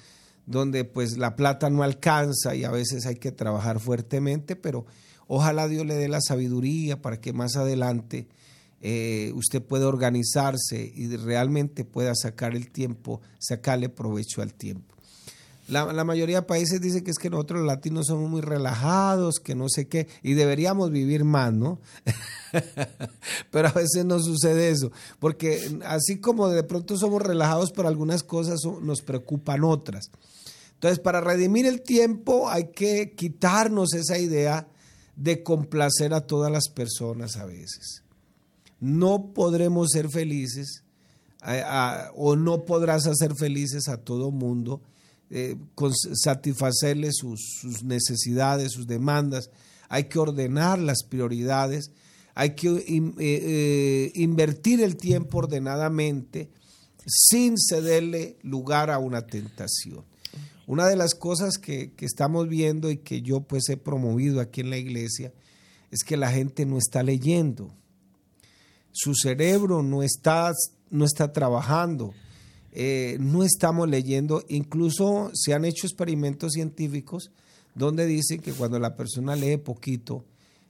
donde 0.46 0.84
pues 0.84 1.18
la 1.18 1.36
plata 1.36 1.70
no 1.70 1.84
alcanza 1.84 2.56
y 2.56 2.64
a 2.64 2.72
veces 2.72 3.06
hay 3.06 3.16
que 3.16 3.32
trabajar 3.32 3.80
fuertemente, 3.80 4.56
pero 4.56 4.86
ojalá 5.28 5.68
Dios 5.68 5.86
le 5.86 5.96
dé 5.96 6.10
la 6.10 6.22
sabiduría 6.22 7.02
para 7.02 7.20
que 7.20 7.34
más 7.34 7.56
adelante 7.56 8.28
eh, 8.82 9.32
usted 9.36 9.62
pueda 9.62 9.88
organizarse 9.88 10.92
y 10.94 11.16
realmente 11.16 11.86
pueda 11.86 12.14
sacar 12.16 12.56
el 12.56 12.70
tiempo, 12.70 13.22
sacarle 13.40 13.88
provecho 13.88 14.42
al 14.42 14.54
tiempo. 14.54 14.94
La, 15.68 16.04
mayoría 16.04 16.42
de 16.42 16.48
países 16.48 16.82
dicen 16.82 17.04
que 17.04 17.12
es 17.12 17.18
que 17.18 17.30
nosotros 17.30 17.60
los 17.60 17.68
latinos 17.68 18.08
somos 18.08 18.30
muy 18.30 18.42
relajados, 18.42 19.40
que 19.40 19.56
no 19.56 19.70
sé 19.70 19.88
qué, 19.88 20.08
y 20.22 20.34
deberíamos 20.34 20.92
vivir 20.92 21.24
más, 21.24 21.54
¿no? 21.54 21.80
Pero 23.52 23.70
a 23.70 23.72
veces 23.72 24.04
no 24.04 24.20
sucede 24.20 24.70
eso, 24.70 24.92
porque 25.20 25.80
así 25.86 26.20
como 26.20 26.50
de 26.50 26.64
pronto 26.64 26.98
somos 26.98 27.22
relajados 27.22 27.72
para 27.72 27.88
algunas 27.88 28.24
cosas, 28.24 28.60
nos 28.82 29.02
preocupan 29.02 29.64
otras. 29.64 30.12
Entonces, 30.74 31.00
para 31.00 31.22
redimir 31.22 31.66
el 31.66 31.82
tiempo 31.82 32.50
hay 32.50 32.72
que 32.72 33.14
quitarnos 33.16 33.94
esa 33.94 34.18
idea 34.18 34.68
de 35.16 35.44
complacer 35.44 36.14
a 36.14 36.28
todas 36.28 36.52
las 36.52 36.68
personas 36.68 37.38
a 37.38 37.46
veces. 37.46 38.04
No 38.82 39.32
podremos 39.34 39.92
ser 39.92 40.10
felices 40.10 40.84
o 42.16 42.36
no 42.36 42.66
podrás 42.66 43.08
hacer 43.08 43.34
felices 43.36 43.88
a 43.88 43.98
todo 43.98 44.30
mundo 44.30 44.82
eh, 45.36 45.56
satisfacerle 46.14 47.10
sus, 47.12 47.84
necesidades, 47.84 48.72
sus 48.72 48.86
demandas. 48.86 49.50
Hay 49.90 50.04
que 50.04 50.20
ordenar 50.20 50.78
las 50.78 51.04
prioridades, 51.04 51.90
hay 52.36 52.52
que 52.52 52.70
eh, 52.70 53.14
eh, 53.18 54.12
invertir 54.14 54.80
el 54.82 54.96
tiempo 54.96 55.40
ordenadamente 55.40 56.52
sin 57.08 57.56
cederle 57.58 58.38
lugar 58.44 58.92
a 58.92 59.00
una 59.00 59.26
tentación. 59.26 60.06
Una 60.68 60.86
de 60.86 60.98
las 60.98 61.16
cosas 61.16 61.58
que, 61.58 61.94
que, 61.94 62.06
estamos 62.06 62.48
viendo 62.48 62.92
y 62.92 62.98
que 62.98 63.24
yo 63.24 63.42
pues 63.42 63.68
he 63.70 63.78
promovido 63.78 64.40
aquí 64.40 64.62
en 64.62 64.70
la 64.70 64.78
iglesia 64.78 65.34
es 65.90 66.04
que 66.04 66.16
la 66.16 66.32
gente 66.32 66.68
no 66.68 66.78
está 66.78 67.02
leyendo. 67.02 67.74
Su 68.92 69.16
cerebro 69.16 69.82
no 69.82 70.04
está, 70.04 70.54
no 70.92 71.06
está 71.06 71.34
trabajando. 71.34 72.14
Eh, 72.76 73.18
no 73.20 73.44
estamos 73.44 73.88
leyendo, 73.88 74.44
incluso 74.50 75.30
se 75.34 75.54
han 75.54 75.64
hecho 75.64 75.86
experimentos 75.86 76.54
científicos 76.54 77.32
donde 77.76 78.08
dicen 78.08 78.42
que 78.42 78.52
cuando 78.52 78.80
la 78.80 78.96
persona 78.96 79.36
lee 79.36 79.58
poquito, 79.58 80.26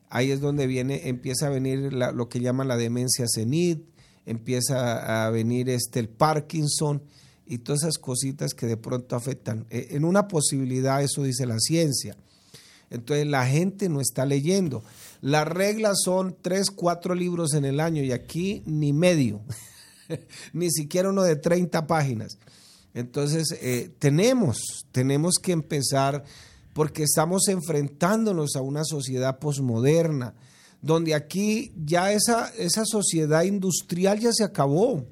ahí 0.09 0.31
es 0.31 0.41
donde 0.41 0.67
viene, 0.67 1.07
empieza 1.07 1.47
a 1.47 1.49
venir 1.49 1.93
lo 1.93 2.27
que 2.27 2.41
llaman 2.41 2.67
la 2.67 2.75
demencia 2.75 3.25
senil, 3.27 3.85
empieza 4.25 5.25
a 5.25 5.29
venir 5.29 5.69
este, 5.69 6.01
el 6.01 6.09
Parkinson 6.09 7.01
y 7.45 7.59
todas 7.59 7.83
esas 7.83 7.97
cositas 7.97 8.53
que 8.53 8.65
de 8.65 8.77
pronto 8.77 9.15
afectan. 9.15 9.65
Eh, 9.69 9.87
en 9.91 10.03
una 10.03 10.27
posibilidad, 10.27 11.01
eso 11.01 11.23
dice 11.23 11.45
la 11.45 11.59
ciencia. 11.59 12.17
Entonces 12.89 13.27
la 13.27 13.47
gente 13.47 13.87
no 13.87 14.01
está 14.01 14.25
leyendo. 14.25 14.83
Las 15.21 15.47
reglas 15.47 16.01
son 16.03 16.35
tres, 16.41 16.69
cuatro 16.69 17.15
libros 17.15 17.53
en 17.53 17.63
el 17.63 17.79
año 17.79 18.03
y 18.03 18.11
aquí 18.11 18.61
ni 18.65 18.91
medio. 18.91 19.41
ni 20.53 20.69
siquiera 20.71 21.09
uno 21.09 21.23
de 21.23 21.35
30 21.35 21.87
páginas. 21.87 22.37
Entonces, 22.93 23.57
eh, 23.61 23.91
tenemos, 23.99 24.85
tenemos 24.91 25.35
que 25.41 25.51
empezar 25.51 26.23
porque 26.73 27.03
estamos 27.03 27.47
enfrentándonos 27.47 28.55
a 28.55 28.61
una 28.61 28.83
sociedad 28.83 29.39
posmoderna, 29.39 30.33
donde 30.81 31.13
aquí 31.13 31.71
ya 31.85 32.11
esa, 32.11 32.49
esa 32.57 32.83
sociedad 32.85 33.43
industrial 33.43 34.19
ya 34.19 34.31
se 34.33 34.43
acabó. 34.43 35.05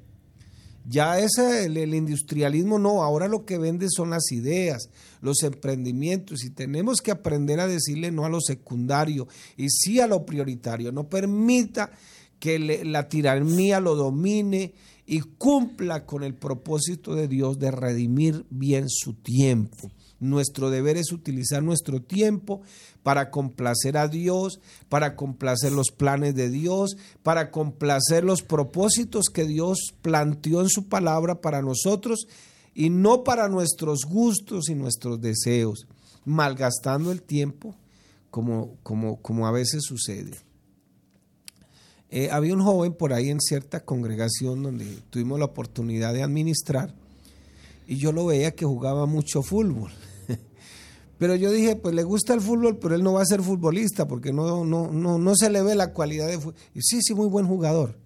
Ya 0.84 1.20
ese, 1.20 1.66
el, 1.66 1.76
el, 1.76 1.94
industrialismo 1.94 2.76
no, 2.76 3.04
ahora 3.04 3.28
lo 3.28 3.44
que 3.44 3.56
vende 3.56 3.86
son 3.88 4.10
las 4.10 4.32
ideas, 4.32 4.88
los 5.20 5.44
emprendimientos 5.44 6.42
y 6.42 6.50
tenemos 6.50 7.00
que 7.00 7.12
aprender 7.12 7.60
a 7.60 7.68
decirle 7.68 8.10
no 8.10 8.24
a 8.24 8.28
lo 8.28 8.40
secundario 8.40 9.28
y 9.56 9.70
sí 9.70 10.00
a 10.00 10.08
lo 10.08 10.26
prioritario. 10.26 10.90
No 10.90 11.08
permita 11.08 11.92
que 12.40 12.58
la 12.58 13.08
tiranía 13.08 13.78
lo 13.78 13.94
domine 13.94 14.74
y 15.06 15.20
cumpla 15.20 16.06
con 16.06 16.22
el 16.22 16.34
propósito 16.34 17.14
de 17.14 17.28
Dios 17.28 17.58
de 17.58 17.70
redimir 17.70 18.46
bien 18.50 18.88
su 18.88 19.14
tiempo. 19.14 19.90
Nuestro 20.20 20.70
deber 20.70 20.96
es 20.96 21.10
utilizar 21.10 21.64
nuestro 21.64 22.00
tiempo 22.00 22.62
para 23.02 23.30
complacer 23.30 23.96
a 23.96 24.06
Dios, 24.06 24.60
para 24.88 25.16
complacer 25.16 25.72
los 25.72 25.90
planes 25.90 26.36
de 26.36 26.48
Dios, 26.48 26.96
para 27.24 27.50
complacer 27.50 28.22
los 28.22 28.42
propósitos 28.42 29.24
que 29.34 29.44
Dios 29.44 29.78
planteó 30.00 30.60
en 30.60 30.68
su 30.68 30.88
palabra 30.88 31.40
para 31.40 31.60
nosotros 31.60 32.28
y 32.72 32.90
no 32.90 33.24
para 33.24 33.48
nuestros 33.48 34.04
gustos 34.04 34.68
y 34.68 34.76
nuestros 34.76 35.20
deseos, 35.20 35.86
malgastando 36.24 37.10
el 37.10 37.22
tiempo 37.22 37.74
como, 38.30 38.76
como, 38.84 39.20
como 39.20 39.48
a 39.48 39.50
veces 39.50 39.82
sucede. 39.82 40.38
Eh, 42.14 42.28
había 42.30 42.52
un 42.52 42.62
joven 42.62 42.92
por 42.92 43.14
ahí 43.14 43.30
en 43.30 43.40
cierta 43.40 43.80
congregación 43.80 44.62
donde 44.62 44.84
tuvimos 45.08 45.38
la 45.38 45.46
oportunidad 45.46 46.12
de 46.12 46.22
administrar 46.22 46.94
y 47.86 47.96
yo 47.96 48.12
lo 48.12 48.26
veía 48.26 48.54
que 48.54 48.66
jugaba 48.66 49.06
mucho 49.06 49.42
fútbol. 49.42 49.90
Pero 51.18 51.36
yo 51.36 51.50
dije, 51.50 51.74
pues 51.74 51.94
le 51.94 52.02
gusta 52.02 52.34
el 52.34 52.42
fútbol, 52.42 52.78
pero 52.78 52.96
él 52.96 53.02
no 53.02 53.14
va 53.14 53.22
a 53.22 53.24
ser 53.24 53.40
futbolista 53.42 54.08
porque 54.08 54.32
no, 54.32 54.64
no, 54.64 54.92
no, 54.92 55.18
no 55.18 55.36
se 55.36 55.48
le 55.48 55.62
ve 55.62 55.74
la 55.74 55.92
cualidad 55.92 56.26
de 56.26 56.38
fútbol. 56.38 56.56
Y 56.74 56.82
sí, 56.82 57.00
sí, 57.00 57.14
muy 57.14 57.28
buen 57.28 57.46
jugador. 57.46 57.96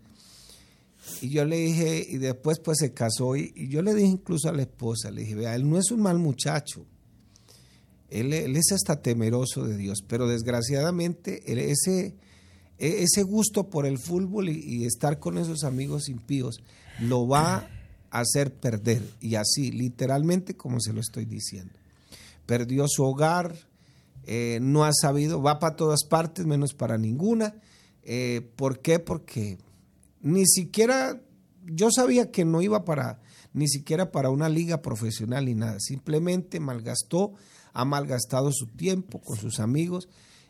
Y 1.20 1.30
yo 1.30 1.44
le 1.44 1.56
dije, 1.56 2.06
y 2.08 2.18
después 2.18 2.60
pues 2.60 2.78
se 2.78 2.92
casó, 2.92 3.34
y, 3.34 3.52
yo 3.68 3.82
le 3.82 3.94
dije 3.94 4.08
incluso 4.08 4.48
a 4.48 4.52
la 4.52 4.62
esposa, 4.62 5.10
le 5.10 5.22
dije, 5.22 5.34
vea, 5.34 5.56
él 5.56 5.68
no 5.68 5.78
es 5.78 5.90
un 5.90 6.02
mal 6.02 6.18
muchacho. 6.18 6.86
Él, 8.10 8.32
él 8.32 8.54
es 8.54 8.70
hasta 8.70 9.02
temeroso 9.02 9.64
de 9.64 9.76
Dios, 9.76 10.04
pero 10.06 10.28
desgraciadamente 10.28 11.42
él, 11.50 11.58
ese, 11.58 12.14
ese 12.78 13.22
gusto 13.22 13.70
por 13.70 13.86
el 13.86 13.98
fútbol 13.98 14.48
y, 14.48 14.84
estar 14.84 15.18
con 15.18 15.38
esos 15.38 15.64
amigos 15.64 16.08
impíos 16.08 16.62
lo 17.00 17.26
va 17.26 17.68
a 18.10 18.20
hacer 18.20 18.54
perder. 18.54 19.02
Y 19.20 19.36
así, 19.36 19.70
literalmente, 19.70 20.56
como 20.56 20.80
se 20.80 20.92
lo 20.92 21.00
estoy 21.00 21.24
diciendo. 21.24 21.74
Perdió 22.44 22.86
su 22.88 23.02
hogar, 23.04 23.56
eh, 24.24 24.58
no 24.60 24.84
ha 24.84 24.92
sabido, 24.92 25.42
va 25.42 25.58
para 25.58 25.76
todas 25.76 26.04
partes 26.04 26.46
menos 26.46 26.74
para 26.74 26.98
ninguna. 26.98 27.54
Eh, 28.02 28.48
¿Por 28.56 28.80
qué? 28.80 28.98
Porque 28.98 29.58
ni 30.20 30.46
siquiera, 30.46 31.20
yo 31.64 31.88
sabía 31.90 32.30
que 32.30 32.44
no 32.44 32.60
iba 32.62 32.84
para, 32.84 33.20
ni 33.52 33.68
siquiera 33.68 34.12
para 34.12 34.30
una 34.30 34.48
liga 34.48 34.82
profesional 34.82 35.46
ni 35.46 35.54
nada. 35.54 35.80
Simplemente 35.80 36.60
malgastó, 36.60 37.32
ha 37.72 37.84
malgastado 37.84 38.52
su 38.52 38.66
tiempo 38.66 39.20
con 39.20 39.36
sus 39.36 39.60
amigos 39.60 40.08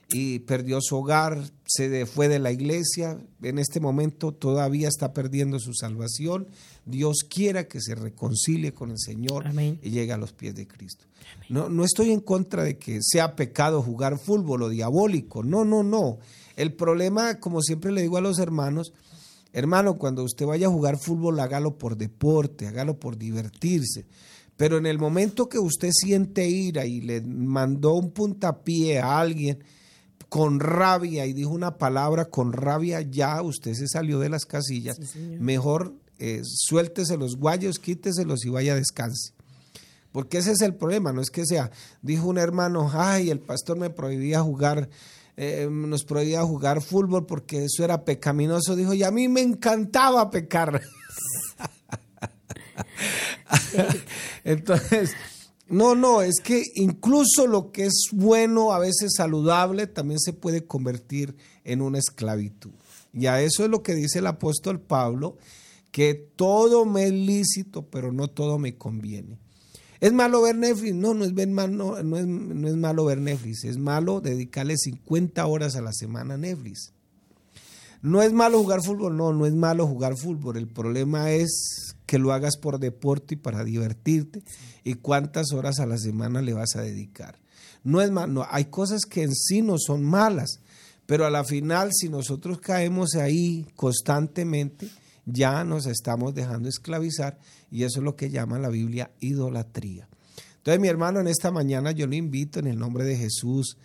y 0.08 0.40
perdió 0.40 0.80
su 0.80 0.96
hogar, 0.96 1.50
se 1.66 2.06
fue 2.06 2.28
de 2.28 2.38
la 2.38 2.52
iglesia, 2.52 3.18
en 3.42 3.58
este 3.58 3.80
momento 3.80 4.32
todavía 4.32 4.88
está 4.88 5.12
perdiendo 5.12 5.58
su 5.58 5.74
salvación. 5.74 6.46
Dios 6.84 7.26
quiera 7.28 7.66
que 7.66 7.80
se 7.80 7.96
reconcilie 7.96 8.72
con 8.72 8.90
el 8.90 8.98
Señor 8.98 9.46
y 9.82 9.90
llegue 9.90 10.12
a 10.12 10.16
los 10.16 10.32
pies 10.32 10.54
de 10.54 10.68
Cristo. 10.68 11.06
No, 11.48 11.68
no 11.68 11.84
estoy 11.84 12.12
en 12.12 12.20
contra 12.20 12.62
de 12.62 12.78
que 12.78 13.00
sea 13.02 13.34
pecado 13.34 13.82
jugar 13.82 14.18
fútbol 14.18 14.62
o 14.62 14.68
diabólico, 14.68 15.42
no, 15.42 15.64
no, 15.64 15.82
no. 15.82 16.18
El 16.54 16.72
problema, 16.72 17.40
como 17.40 17.60
siempre 17.60 17.90
le 17.90 18.02
digo 18.02 18.16
a 18.16 18.20
los 18.20 18.38
hermanos, 18.38 18.92
hermano, 19.52 19.98
cuando 19.98 20.22
usted 20.22 20.46
vaya 20.46 20.68
a 20.68 20.70
jugar 20.70 20.98
fútbol, 20.98 21.40
hágalo 21.40 21.78
por 21.78 21.96
deporte, 21.96 22.68
hágalo 22.68 23.00
por 23.00 23.18
divertirse. 23.18 24.06
Pero 24.56 24.78
en 24.78 24.86
el 24.86 24.98
momento 24.98 25.48
que 25.48 25.58
usted 25.58 25.90
siente 25.92 26.48
ira 26.48 26.86
y 26.86 27.00
le 27.00 27.20
mandó 27.20 27.94
un 27.94 28.10
puntapié 28.12 29.00
a 29.00 29.18
alguien, 29.18 29.62
con 30.28 30.60
rabia 30.60 31.26
y 31.26 31.32
dijo 31.32 31.50
una 31.50 31.78
palabra 31.78 32.26
con 32.26 32.52
rabia, 32.52 33.00
ya 33.00 33.40
usted 33.42 33.74
se 33.74 33.88
salió 33.88 34.18
de 34.18 34.28
las 34.28 34.44
casillas. 34.44 34.98
Mejor 35.38 35.94
eh, 36.18 36.42
suéltese 36.44 37.16
los 37.16 37.36
guayos, 37.36 37.78
quíteselos 37.78 38.44
y 38.44 38.50
vaya 38.50 38.72
a 38.72 38.76
descanse. 38.76 39.32
Porque 40.12 40.38
ese 40.38 40.52
es 40.52 40.62
el 40.62 40.74
problema, 40.74 41.12
no 41.12 41.20
es 41.20 41.30
que 41.30 41.44
sea, 41.44 41.70
dijo 42.00 42.26
un 42.28 42.38
hermano, 42.38 42.90
ay, 42.94 43.30
el 43.30 43.38
pastor 43.38 43.76
me 43.76 43.90
prohibía 43.90 44.40
jugar, 44.40 44.88
eh, 45.36 45.68
nos 45.70 46.04
prohibía 46.04 46.42
jugar 46.42 46.80
fútbol 46.80 47.26
porque 47.26 47.64
eso 47.64 47.84
era 47.84 48.04
pecaminoso. 48.04 48.74
Dijo, 48.76 48.94
y 48.94 49.02
a 49.02 49.10
mí 49.10 49.28
me 49.28 49.42
encantaba 49.42 50.30
pecar. 50.30 50.80
Entonces, 54.44 55.12
no, 55.68 55.96
no, 55.96 56.22
es 56.22 56.40
que 56.40 56.62
incluso 56.76 57.46
lo 57.48 57.72
que 57.72 57.86
es 57.86 58.08
bueno, 58.12 58.72
a 58.72 58.78
veces 58.78 59.14
saludable, 59.16 59.88
también 59.88 60.20
se 60.20 60.32
puede 60.32 60.64
convertir 60.64 61.36
en 61.64 61.82
una 61.82 61.98
esclavitud. 61.98 62.70
Y 63.12 63.26
a 63.26 63.40
eso 63.40 63.64
es 63.64 63.70
lo 63.70 63.82
que 63.82 63.94
dice 63.94 64.20
el 64.20 64.28
apóstol 64.28 64.80
Pablo, 64.80 65.38
que 65.90 66.14
todo 66.14 66.84
me 66.84 67.06
es 67.06 67.12
lícito, 67.12 67.86
pero 67.86 68.12
no 68.12 68.28
todo 68.28 68.58
me 68.58 68.76
conviene. 68.76 69.38
¿Es 69.98 70.12
malo 70.12 70.42
ver 70.42 70.54
Netflix? 70.56 70.94
No, 70.94 71.14
no 71.14 71.24
es, 71.24 71.32
no, 71.32 71.96
es, 71.96 72.04
no 72.04 72.68
es 72.68 72.76
malo 72.76 73.04
ver 73.06 73.18
Netflix, 73.18 73.64
es 73.64 73.78
malo 73.78 74.20
dedicarle 74.20 74.76
50 74.76 75.44
horas 75.46 75.74
a 75.74 75.80
la 75.80 75.92
semana 75.92 76.34
a 76.34 76.38
Netflix. 76.38 76.92
¿No 78.02 78.22
es 78.22 78.32
malo 78.32 78.58
jugar 78.60 78.82
fútbol? 78.84 79.16
No, 79.16 79.32
no 79.32 79.46
es 79.46 79.54
malo 79.54 79.86
jugar 79.86 80.16
fútbol. 80.16 80.58
El 80.58 80.68
problema 80.68 81.32
es 81.32 81.95
que 82.06 82.18
lo 82.18 82.32
hagas 82.32 82.56
por 82.56 82.78
deporte 82.78 83.34
y 83.34 83.38
para 83.38 83.64
divertirte 83.64 84.42
y 84.84 84.94
cuántas 84.94 85.52
horas 85.52 85.80
a 85.80 85.86
la 85.86 85.98
semana 85.98 86.40
le 86.40 86.52
vas 86.54 86.76
a 86.76 86.82
dedicar. 86.82 87.38
No 87.84 88.00
es 88.00 88.10
malo, 88.10 88.46
hay 88.50 88.66
cosas 88.66 89.02
que 89.02 89.22
en 89.22 89.34
sí 89.34 89.62
no 89.62 89.76
son 89.78 90.04
malas, 90.04 90.60
pero 91.06 91.26
a 91.26 91.30
la 91.30 91.44
final 91.44 91.90
si 91.92 92.08
nosotros 92.08 92.60
caemos 92.60 93.14
ahí 93.14 93.66
constantemente, 93.76 94.88
ya 95.24 95.64
nos 95.64 95.86
estamos 95.86 96.34
dejando 96.34 96.68
esclavizar 96.68 97.38
y 97.70 97.82
eso 97.82 97.98
es 97.98 98.04
lo 98.04 98.16
que 98.16 98.30
llama 98.30 98.58
la 98.58 98.68
Biblia 98.68 99.10
idolatría. 99.20 100.08
Entonces 100.58 100.80
mi 100.80 100.88
hermano, 100.88 101.20
en 101.20 101.28
esta 101.28 101.50
mañana 101.50 101.92
yo 101.92 102.06
le 102.06 102.16
invito 102.16 102.58
en 102.58 102.66
el 102.66 102.78
nombre 102.78 103.04
de 103.04 103.16
Jesús 103.16 103.76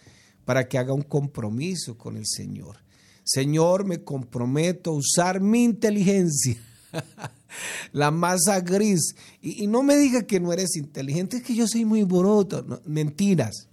para 0.46 0.68
que 0.68 0.78
haga 0.78 0.94
un 0.94 1.04
compromiso 1.04 1.98
con 1.98 2.18
el 2.18 2.26
Señor 2.26 2.78
Señor, 3.24 3.86
me 3.86 4.04
comprometo 4.04 4.92
a 4.92 4.96
usar 4.96 5.42
mi 5.42 5.64
inteligencia, 5.64 6.58
la 7.92 8.12
masa 8.12 8.62
gris. 8.62 9.16
Y, 9.42 9.68
no 9.68 9.84
me 9.84 9.98
diga 9.98 10.24
que 10.24 10.40
no 10.40 10.54
eres 10.54 10.76
inteligente, 10.76 11.38
es 11.38 11.44
que 11.44 11.56
yo 11.56 11.68
soy 11.68 11.86
muy 11.86 12.04
bruto. 12.04 12.82
mentiras. 12.86 13.68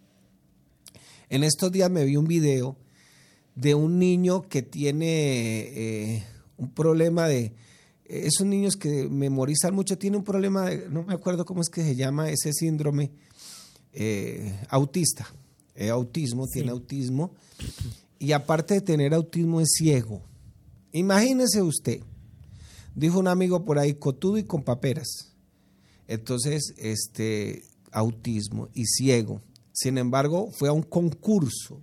En 1.29 1.45
estos 1.45 1.71
días 1.71 1.91
me 1.91 2.05
vi 2.05 2.17
un 2.17 2.27
video 2.27 2.77
de 3.55 3.75
un 3.75 3.99
niño 3.99 4.43
que 4.43 4.63
tiene 4.63 5.07
eh, 5.07 6.25
un 6.57 6.71
problema 6.71 7.27
de... 7.27 7.53
Esos 8.05 8.47
niños 8.47 8.77
que 8.77 9.07
memorizan 9.07 9.75
mucho 9.75 9.99
tienen 9.99 10.21
un 10.21 10.25
problema, 10.25 10.71
de, 10.71 10.89
no 10.89 11.03
me 11.03 11.13
acuerdo 11.13 11.45
cómo 11.45 11.61
es 11.61 11.69
que 11.69 11.83
se 11.83 11.95
llama 11.95 12.31
ese 12.31 12.55
síndrome, 12.55 13.11
eh, 13.93 14.59
autista, 14.71 15.27
eh, 15.75 15.91
autismo, 15.91 16.47
tiene 16.47 16.71
autismo 16.71 17.35
y 18.19 18.33
aparte 18.33 18.75
de 18.75 18.81
tener 18.81 19.15
autismo 19.15 19.61
es 19.61 19.69
ciego. 19.77 20.23
Imagínese 20.93 21.63
usted, 21.63 22.01
dijo 22.99 23.19
un 23.19 23.29
amigo 23.29 23.65
por 23.65 23.79
ahí, 23.79 23.95
cotudo 23.95 24.39
y 24.39 24.45
con 24.45 24.63
paperas. 24.63 25.33
Entonces, 26.07 26.75
este, 26.79 27.65
autismo 27.93 28.69
y 28.75 28.87
ciego. 28.87 29.43
Sin 29.73 29.99
embargo, 29.99 30.51
fue 30.51 30.69
a 30.69 30.73
un 30.73 30.83
concurso 30.83 31.81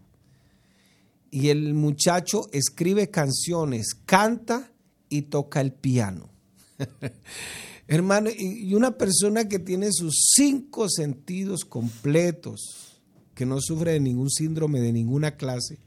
y 1.32 1.49
el 1.49 1.73
muchacho 1.73 2.47
escribe 2.51 3.10
canciones, 3.10 3.93
canta 4.06 4.71
y 5.10 5.23
toca 5.23 5.62
el 5.62 5.71
piano. 5.73 6.30
Hermano, 7.88 8.30
y 8.36 8.73
una 8.73 8.97
persona 8.97 9.47
que 9.47 9.60
tiene 9.60 9.91
sus 9.91 10.32
cinco 10.36 10.89
sentidos 10.89 11.65
completos, 11.65 12.99
que 13.36 13.45
no 13.45 13.62
sufre 13.62 13.91
de 13.91 13.99
ningún 13.99 14.32
síndrome 14.32 14.82
de 14.82 14.91
ninguna 14.91 15.38
clase, 15.38 15.78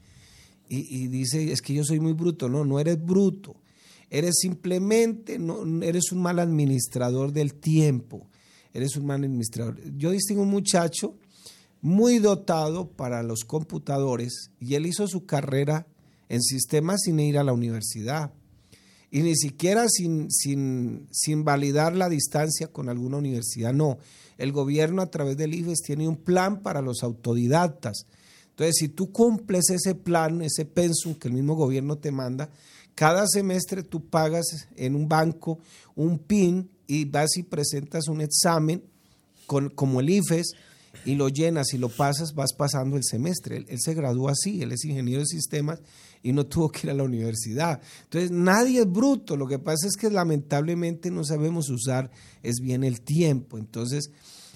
y, 0.71 1.07
dice, 1.07 1.51
es 1.51 1.63
que 1.63 1.73
yo 1.73 1.83
soy 1.83 1.99
muy 1.99 2.13
bruto. 2.13 2.47
No, 2.47 2.63
no 2.63 2.79
eres 2.79 3.03
bruto. 3.03 3.55
Eres 4.09 4.39
simplemente, 4.41 5.37
no, 5.37 5.83
eres 5.83 6.11
un 6.11 6.21
mal 6.21 6.39
administrador 6.39 7.31
del 7.31 7.53
tiempo. 7.53 8.27
Eres 8.73 8.95
un 8.95 9.05
mal 9.05 9.23
administrador. 9.23 9.77
Yo 9.97 10.11
distingo 10.11 10.41
un 10.41 10.49
muchacho 10.49 11.15
muy 11.81 12.19
dotado 12.19 12.89
para 12.89 13.23
los 13.23 13.45
computadores 13.45 14.51
y 14.59 14.75
él 14.75 14.85
hizo 14.85 15.07
su 15.07 15.25
carrera 15.25 15.87
en 16.27 16.41
sistemas 16.41 17.01
sin 17.03 17.19
ir 17.19 17.37
a 17.37 17.43
la 17.43 17.53
universidad 17.53 18.33
y 19.11 19.21
ni 19.21 19.35
siquiera 19.35 19.87
sin, 19.89 20.29
sin, 20.29 21.07
sin, 21.11 21.43
validar 21.43 21.95
la 21.95 22.09
distancia 22.09 22.67
con 22.67 22.89
alguna 22.89 23.17
universidad, 23.17 23.73
no. 23.73 23.97
El 24.37 24.51
gobierno 24.51 25.01
a 25.01 25.09
través 25.09 25.35
del 25.35 25.55
IFES 25.55 25.81
tiene 25.81 26.07
un 26.07 26.17
plan 26.17 26.61
para 26.61 26.81
los 26.81 27.03
autodidactas. 27.03 28.05
Entonces, 28.51 28.75
si 28.77 28.89
tú 28.89 29.11
cumples 29.11 29.69
ese 29.69 29.95
plan, 29.95 30.41
ese 30.41 30.65
pensum 30.65 31.15
que 31.15 31.27
el 31.27 31.33
mismo 31.33 31.55
gobierno 31.55 31.97
te 31.97 32.11
manda, 32.11 32.49
cada 32.99 33.25
semestre 33.27 33.81
tú 33.81 34.09
pagas 34.09 34.67
en 34.75 34.93
un 34.93 35.07
banco 35.07 35.59
un 35.95 36.19
PIN 36.19 36.69
y 36.85 37.05
vas 37.05 37.37
y 37.37 37.43
presentas 37.43 38.09
un 38.09 38.19
examen 38.19 38.83
con, 39.47 39.69
como 39.69 40.01
el 40.01 40.09
IFES 40.09 40.51
y 41.05 41.15
lo 41.15 41.29
llenas 41.29 41.73
y 41.73 41.77
lo 41.77 41.87
pasas, 41.87 42.33
vas 42.35 42.51
pasando 42.51 42.97
el 42.97 43.05
semestre. 43.05 43.55
Él, 43.55 43.65
él, 43.69 43.79
se 43.79 43.93
graduó 43.93 44.27
así, 44.27 44.61
él 44.61 44.73
es 44.73 44.83
ingeniero 44.83 45.21
de 45.21 45.27
sistemas 45.27 45.79
y 46.23 46.33
no 46.33 46.45
tuvo 46.47 46.69
que 46.69 46.87
ir 46.87 46.91
a 46.91 46.93
la 46.93 47.03
universidad. 47.03 47.79
Entonces, 48.03 48.31
nadie 48.31 48.81
es 48.81 48.91
bruto, 48.91 49.37
lo 49.37 49.47
que 49.47 49.59
pasa 49.59 49.87
es 49.87 49.95
que 49.95 50.09
lamentablemente 50.09 51.09
no 51.09 51.23
sabemos 51.23 51.69
usar 51.69 52.11
es 52.43 52.55
bien 52.59 52.83
el 52.83 52.99
tiempo. 52.99 53.57
Entonces, 53.57 54.11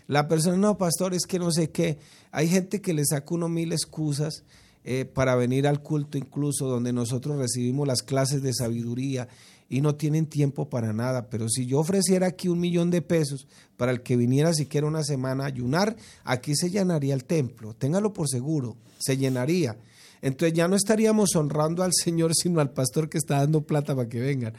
la 0.05 0.27
persona, 0.27 0.57
no, 0.57 0.77
pastor, 0.77 1.13
es 1.13 1.25
que 1.27 1.39
no 1.39 1.49
sé 1.49 1.69
qué. 1.69 1.97
Hay 2.33 2.49
gente 2.49 2.81
que 2.81 2.93
le 2.93 3.05
saca 3.05 3.35
uno 3.35 3.47
mil 3.47 3.71
excusas 3.71 4.43
eh, 4.83 5.05
para 5.05 5.35
venir 5.35 5.67
al 5.67 5.81
culto, 5.81 6.17
incluso 6.17 6.67
donde 6.67 6.93
nosotros 6.93 7.37
recibimos 7.37 7.87
las 7.87 8.03
clases 8.03 8.41
de 8.41 8.53
sabiduría 8.53 9.27
y 9.69 9.81
no 9.81 9.95
tienen 9.95 10.27
tiempo 10.27 10.69
para 10.69 10.93
nada. 10.93 11.29
Pero 11.29 11.49
si 11.49 11.65
yo 11.65 11.79
ofreciera 11.79 12.27
aquí 12.27 12.47
un 12.47 12.59
millón 12.59 12.91
de 12.91 13.01
pesos 13.01 13.47
para 13.77 13.91
el 13.91 14.01
que 14.01 14.17
viniera 14.17 14.53
siquiera 14.53 14.87
una 14.87 15.03
semana 15.03 15.43
a 15.43 15.47
ayunar, 15.47 15.95
aquí 16.23 16.55
se 16.55 16.69
llenaría 16.69 17.13
el 17.13 17.25
templo. 17.25 17.73
Téngalo 17.73 18.13
por 18.13 18.29
seguro, 18.29 18.77
se 18.99 19.17
llenaría. 19.17 19.77
Entonces 20.21 20.55
ya 20.55 20.67
no 20.67 20.75
estaríamos 20.75 21.35
honrando 21.35 21.83
al 21.83 21.91
Señor, 21.93 22.31
sino 22.35 22.59
al 22.61 22.71
pastor 22.71 23.09
que 23.09 23.17
está 23.17 23.39
dando 23.39 23.61
plata 23.61 23.95
para 23.95 24.09
que 24.09 24.19
vengan. 24.19 24.53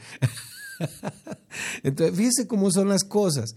Entonces, 1.83 2.17
fíjese 2.17 2.47
cómo 2.47 2.71
son 2.71 2.89
las 2.89 3.05
cosas. 3.05 3.55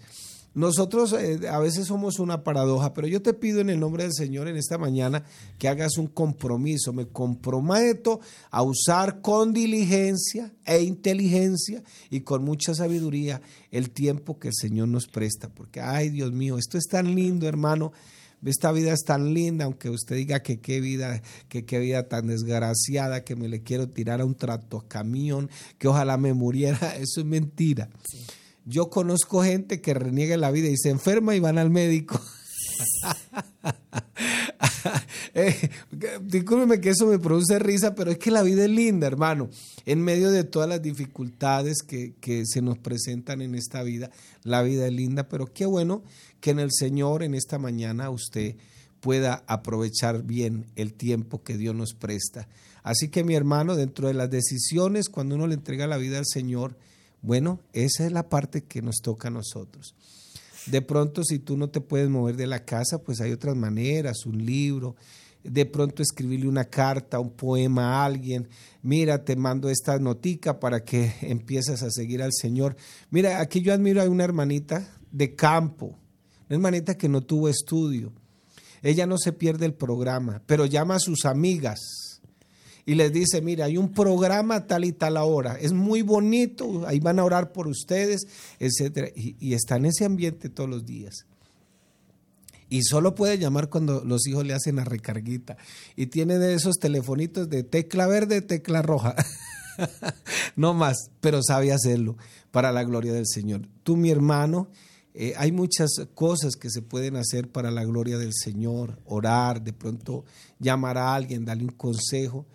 Nosotros 0.58 1.14
eh, 1.14 1.48
a 1.48 1.60
veces 1.60 1.86
somos 1.86 2.18
una 2.18 2.44
paradoja, 2.44 2.92
pero 2.96 3.08
yo 3.08 3.22
te 3.22 3.36
pido 3.36 3.62
en 3.62 3.70
el 3.70 3.80
nombre 3.80 4.02
del 4.02 4.14
Señor 4.14 4.48
en 4.48 4.58
esta 4.58 4.80
mañana 4.80 5.24
que 5.60 5.68
hagas 5.68 6.00
un 6.00 6.08
compromiso. 6.08 6.94
Me 6.94 7.06
comprometo 7.06 8.22
a 8.50 8.64
usar 8.64 9.22
con 9.22 9.54
diligencia 9.54 10.52
e 10.66 10.82
inteligencia 10.82 11.84
y 12.10 12.22
con 12.22 12.44
mucha 12.44 12.74
sabiduría 12.74 13.40
el 13.70 13.92
tiempo 13.92 14.40
que 14.40 14.48
el 14.48 14.56
Señor 14.56 14.88
nos 14.88 15.06
presta. 15.06 15.48
Porque, 15.48 15.80
ay 15.80 16.10
Dios 16.10 16.32
mío, 16.32 16.58
esto 16.58 16.80
es 16.80 16.88
tan 16.88 17.14
lindo, 17.14 17.48
hermano. 17.48 17.92
Esta 18.44 18.72
vida 18.72 18.94
es 18.94 19.04
tan 19.04 19.36
linda, 19.36 19.66
aunque 19.66 19.92
usted 19.92 20.16
diga 20.16 20.40
que 20.42 20.60
qué 20.60 20.82
vida, 20.82 21.22
que 21.50 21.66
qué 21.66 21.78
vida 21.78 22.08
tan 22.08 22.26
desgraciada, 22.26 23.24
que 23.24 23.36
me 23.36 23.48
le 23.48 23.62
quiero 23.62 23.90
tirar 23.90 24.22
a 24.22 24.26
un 24.26 24.34
trato 24.34 24.86
camión, 24.88 25.52
que 25.78 25.88
ojalá 25.88 26.18
me 26.18 26.34
muriera. 26.34 26.96
Eso 26.98 27.20
es 27.22 27.28
mentira. 27.28 27.90
Yo 28.70 28.90
conozco 28.90 29.44
gente 29.44 29.80
que 29.80 29.94
reniega 29.94 30.36
la 30.36 30.52
vida 30.52 30.68
y 30.68 30.76
se 30.76 30.90
enferma 30.90 31.34
y 31.36 31.40
van 31.40 31.58
al 31.58 31.70
médico. 31.70 32.20
eh, 35.34 35.70
discúlpeme 36.22 36.82
que 36.82 36.90
eso 36.90 37.08
me 37.08 37.18
produce 37.18 37.60
risa, 37.60 37.96
pero 37.96 38.12
es 38.12 38.18
que 38.18 38.30
la 38.30 38.44
vida 38.44 38.66
es 38.66 38.70
linda, 38.70 39.08
hermano. 39.08 39.50
En 39.86 40.02
medio 40.02 40.32
de 40.32 40.44
todas 40.44 40.68
las 40.68 40.82
dificultades 40.82 41.78
que, 41.78 42.16
que 42.20 42.44
se 42.46 42.62
nos 42.62 42.78
presentan 42.78 43.42
en 43.42 43.56
esta 43.56 43.84
vida, 43.84 44.12
la 44.44 44.62
vida 44.64 44.86
es 44.86 44.94
linda, 44.94 45.30
pero 45.30 45.54
qué 45.54 45.66
bueno 45.66 46.04
que 46.42 46.50
en 46.50 46.60
el 46.60 46.74
Señor 46.74 47.24
en 47.24 47.36
esta 47.36 47.60
mañana 47.60 48.10
usted 48.10 48.58
pueda 49.00 49.46
aprovechar 49.48 50.24
bien 50.24 50.66
el 50.76 50.94
tiempo 50.94 51.42
que 51.42 51.58
Dios 51.58 51.74
nos 51.74 51.94
presta. 51.94 52.50
Así 52.84 53.08
que 53.08 53.24
mi 53.24 53.34
hermano, 53.34 53.78
dentro 53.78 54.10
de 54.10 54.14
las 54.14 54.30
decisiones, 54.30 55.08
cuando 55.08 55.36
uno 55.36 55.48
le 55.48 55.54
entrega 55.54 55.88
la 55.88 55.96
vida 55.96 56.18
al 56.18 56.26
Señor, 56.26 56.76
bueno, 57.22 57.60
esa 57.74 58.06
es 58.06 58.12
la 58.12 58.30
parte 58.30 58.64
que 58.64 58.82
nos 58.82 58.98
toca 59.02 59.28
a 59.28 59.32
nosotros. 59.32 59.96
De 60.68 60.82
pronto, 60.82 61.24
si 61.24 61.40
tú 61.40 61.58
no 61.58 61.70
te 61.70 61.82
puedes 61.82 62.10
mover 62.10 62.36
de 62.36 62.48
la 62.48 62.66
casa, 62.66 62.98
pues 63.00 63.22
hay 63.22 63.32
otras 63.32 63.56
maneras, 63.56 64.26
un 64.26 64.46
libro, 64.46 64.96
de 65.44 65.66
pronto 65.66 66.04
escribirle 66.04 66.48
una 66.48 66.66
carta, 66.66 67.20
un 67.20 67.32
poema 67.32 68.02
a 68.02 68.06
alguien, 68.06 68.50
mira, 68.82 69.24
te 69.24 69.36
mando 69.36 69.70
esta 69.70 69.98
notica 69.98 70.60
para 70.60 70.84
que 70.84 71.14
empieces 71.22 71.84
a 71.84 71.90
seguir 71.90 72.22
al 72.22 72.34
Señor. 72.34 72.76
Mira, 73.10 73.40
aquí 73.40 73.62
yo 73.62 73.74
admiro 73.74 74.02
a 74.02 74.10
una 74.10 74.26
hermanita 74.26 74.88
de 75.12 75.36
campo, 75.36 75.98
una 76.48 76.56
hermanita 76.56 76.98
que 76.98 77.10
no 77.10 77.22
tuvo 77.22 77.48
estudio. 77.50 78.12
Ella 78.84 79.06
no 79.08 79.18
se 79.18 79.34
pierde 79.34 79.66
el 79.66 79.74
programa, 79.74 80.42
pero 80.46 80.66
llama 80.66 80.96
a 80.96 81.00
sus 81.00 81.26
amigas 81.26 82.07
y 82.88 82.96
les 82.96 83.12
dice, 83.12 83.42
mira, 83.42 83.66
hay 83.66 83.78
un 83.78 83.92
programa 83.92 84.66
tal 84.66 84.86
y 84.86 84.94
tal 84.94 85.18
hora, 85.18 85.60
es 85.60 85.74
muy 85.74 86.04
bonito, 86.04 86.88
ahí 86.88 87.02
van 87.02 87.20
a 87.20 87.26
orar 87.26 87.52
por 87.52 87.68
ustedes, 87.68 88.26
etcétera, 88.60 89.10
y, 89.14 89.36
y 89.42 89.56
está 89.56 89.76
en 89.76 89.88
ese 89.88 90.06
ambiente 90.06 90.48
todos 90.48 90.70
los 90.70 90.86
días. 90.86 91.26
Y 92.70 92.84
solo 92.84 93.14
puede 93.14 93.38
llamar 93.38 93.70
cuando 93.70 94.06
los 94.06 94.26
hijos 94.26 94.46
le 94.46 94.54
hacen 94.54 94.78
la 94.78 94.86
recarguita. 94.86 95.58
Y 95.96 96.08
tiene 96.08 96.38
de 96.38 96.54
esos 96.54 96.78
telefonitos 96.78 97.50
de 97.50 97.64
tecla 97.64 98.08
verde, 98.08 98.42
tecla 98.42 98.82
roja. 98.82 99.16
no 100.56 100.74
más, 100.74 101.12
pero 101.20 101.42
sabe 101.44 101.72
hacerlo 101.74 102.18
para 102.52 102.72
la 102.72 102.84
gloria 102.84 103.12
del 103.12 103.28
Señor. 103.28 103.68
Tú, 103.84 103.98
mi 103.98 104.12
hermano, 104.12 104.70
eh, 105.14 105.34
hay 105.38 105.52
muchas 105.52 105.90
cosas 106.14 106.56
que 106.56 106.70
se 106.70 106.82
pueden 106.82 107.16
hacer 107.18 107.50
para 107.50 107.70
la 107.72 107.84
gloria 107.84 108.18
del 108.18 108.34
Señor. 108.34 109.00
Orar, 109.06 109.62
de 109.62 109.74
pronto 109.74 110.24
llamar 110.60 110.98
a 110.98 111.16
alguien, 111.16 111.44
darle 111.44 111.66
un 111.66 111.72
consejo. 111.72 112.46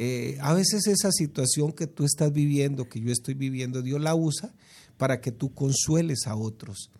Eh, 0.00 0.38
a 0.40 0.54
veces 0.54 0.86
esa 0.86 1.10
situación 1.10 1.72
que 1.72 1.88
tú 1.88 2.04
estás 2.04 2.32
viviendo, 2.32 2.88
que 2.88 3.00
yo 3.00 3.10
estoy 3.10 3.34
viviendo, 3.34 3.82
Dios 3.82 4.00
la 4.00 4.14
usa 4.14 4.54
para 4.96 5.20
que 5.20 5.32
tú 5.32 5.52
consueles 5.52 6.28
a 6.28 6.36
otros. 6.36 6.92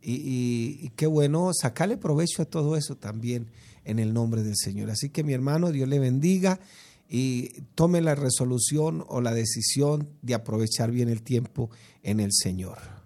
Y, 0.00 0.88
qué 0.96 1.06
bueno 1.06 1.50
sacarle 1.52 1.98
provecho 1.98 2.40
a 2.40 2.46
todo 2.46 2.78
eso 2.78 2.96
también 2.96 3.48
en 3.84 3.98
el 3.98 4.14
nombre 4.14 4.42
del 4.42 4.56
Señor. 4.56 4.88
Así 4.88 5.10
que 5.10 5.22
mi 5.22 5.34
hermano, 5.34 5.72
Dios 5.72 5.86
le 5.90 5.98
bendiga 5.98 6.58
y 7.06 7.50
tome 7.74 8.00
la 8.00 8.14
resolución 8.14 9.04
o 9.08 9.20
la 9.20 9.34
decisión 9.34 10.08
de 10.22 10.32
aprovechar 10.32 10.90
bien 10.90 11.10
el 11.10 11.20
tiempo 11.20 11.68
en 12.02 12.18
el 12.18 12.32
Señor. 12.32 13.01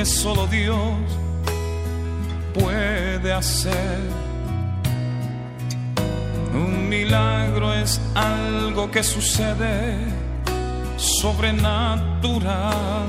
Que 0.00 0.06
solo 0.06 0.46
Dios 0.46 0.96
puede 2.54 3.34
hacer. 3.34 3.98
Un 6.54 6.88
milagro 6.88 7.74
es 7.74 8.00
algo 8.14 8.90
que 8.90 9.02
sucede 9.02 9.98
sobrenatural. 10.96 13.08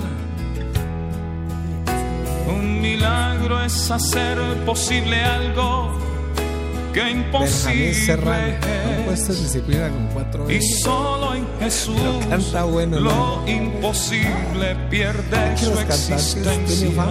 Un 2.58 2.82
milagro 2.82 3.64
es 3.64 3.90
hacer 3.90 4.38
posible 4.66 5.24
algo 5.24 5.98
que 6.94 7.10
imposible 7.10 8.58
y 10.50 10.62
solo 10.84 11.36
en 11.36 11.48
Jesús 11.60 11.96
lo 13.00 13.44
imposible 13.48 14.76
pierde 14.90 15.58
su 15.58 15.72
existencia. 15.80 17.06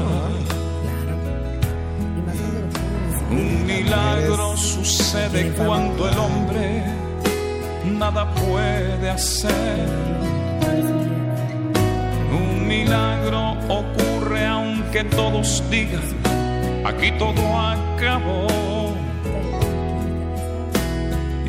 Un 3.31 3.67
milagro 3.67 4.57
sucede 4.57 5.53
cuando 5.53 6.09
el 6.09 6.19
hombre 6.19 6.85
nada 7.85 8.33
puede 8.35 9.11
hacer. 9.11 9.89
Un 12.33 12.67
milagro 12.67 13.53
ocurre 13.69 14.47
aunque 14.47 15.05
todos 15.05 15.63
digan, 15.71 16.03
aquí 16.85 17.13
todo 17.19 17.59
acabó. 17.59 18.80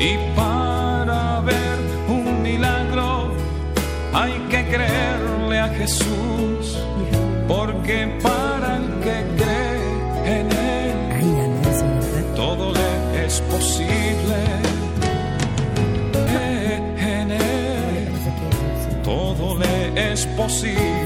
Y 0.04 0.18
para 0.34 1.40
ver 1.42 1.78
un 2.08 2.42
milagro 2.42 3.30
hay 4.12 4.32
que 4.50 4.66
creerle 4.66 5.60
a 5.60 5.68
Jesús, 5.68 6.76
porque 7.46 8.18
para 8.20 8.78
el 8.78 8.88
que 9.04 9.18
cree 9.38 10.40
en 10.40 10.46
Él, 10.50 12.24
todo 12.34 12.72
le 12.72 13.26
es 13.26 13.40
posible. 13.42 14.40
En 16.98 17.30
Él, 17.30 18.08
todo 19.04 19.56
le 19.56 20.12
es 20.12 20.26
posible. 20.26 21.01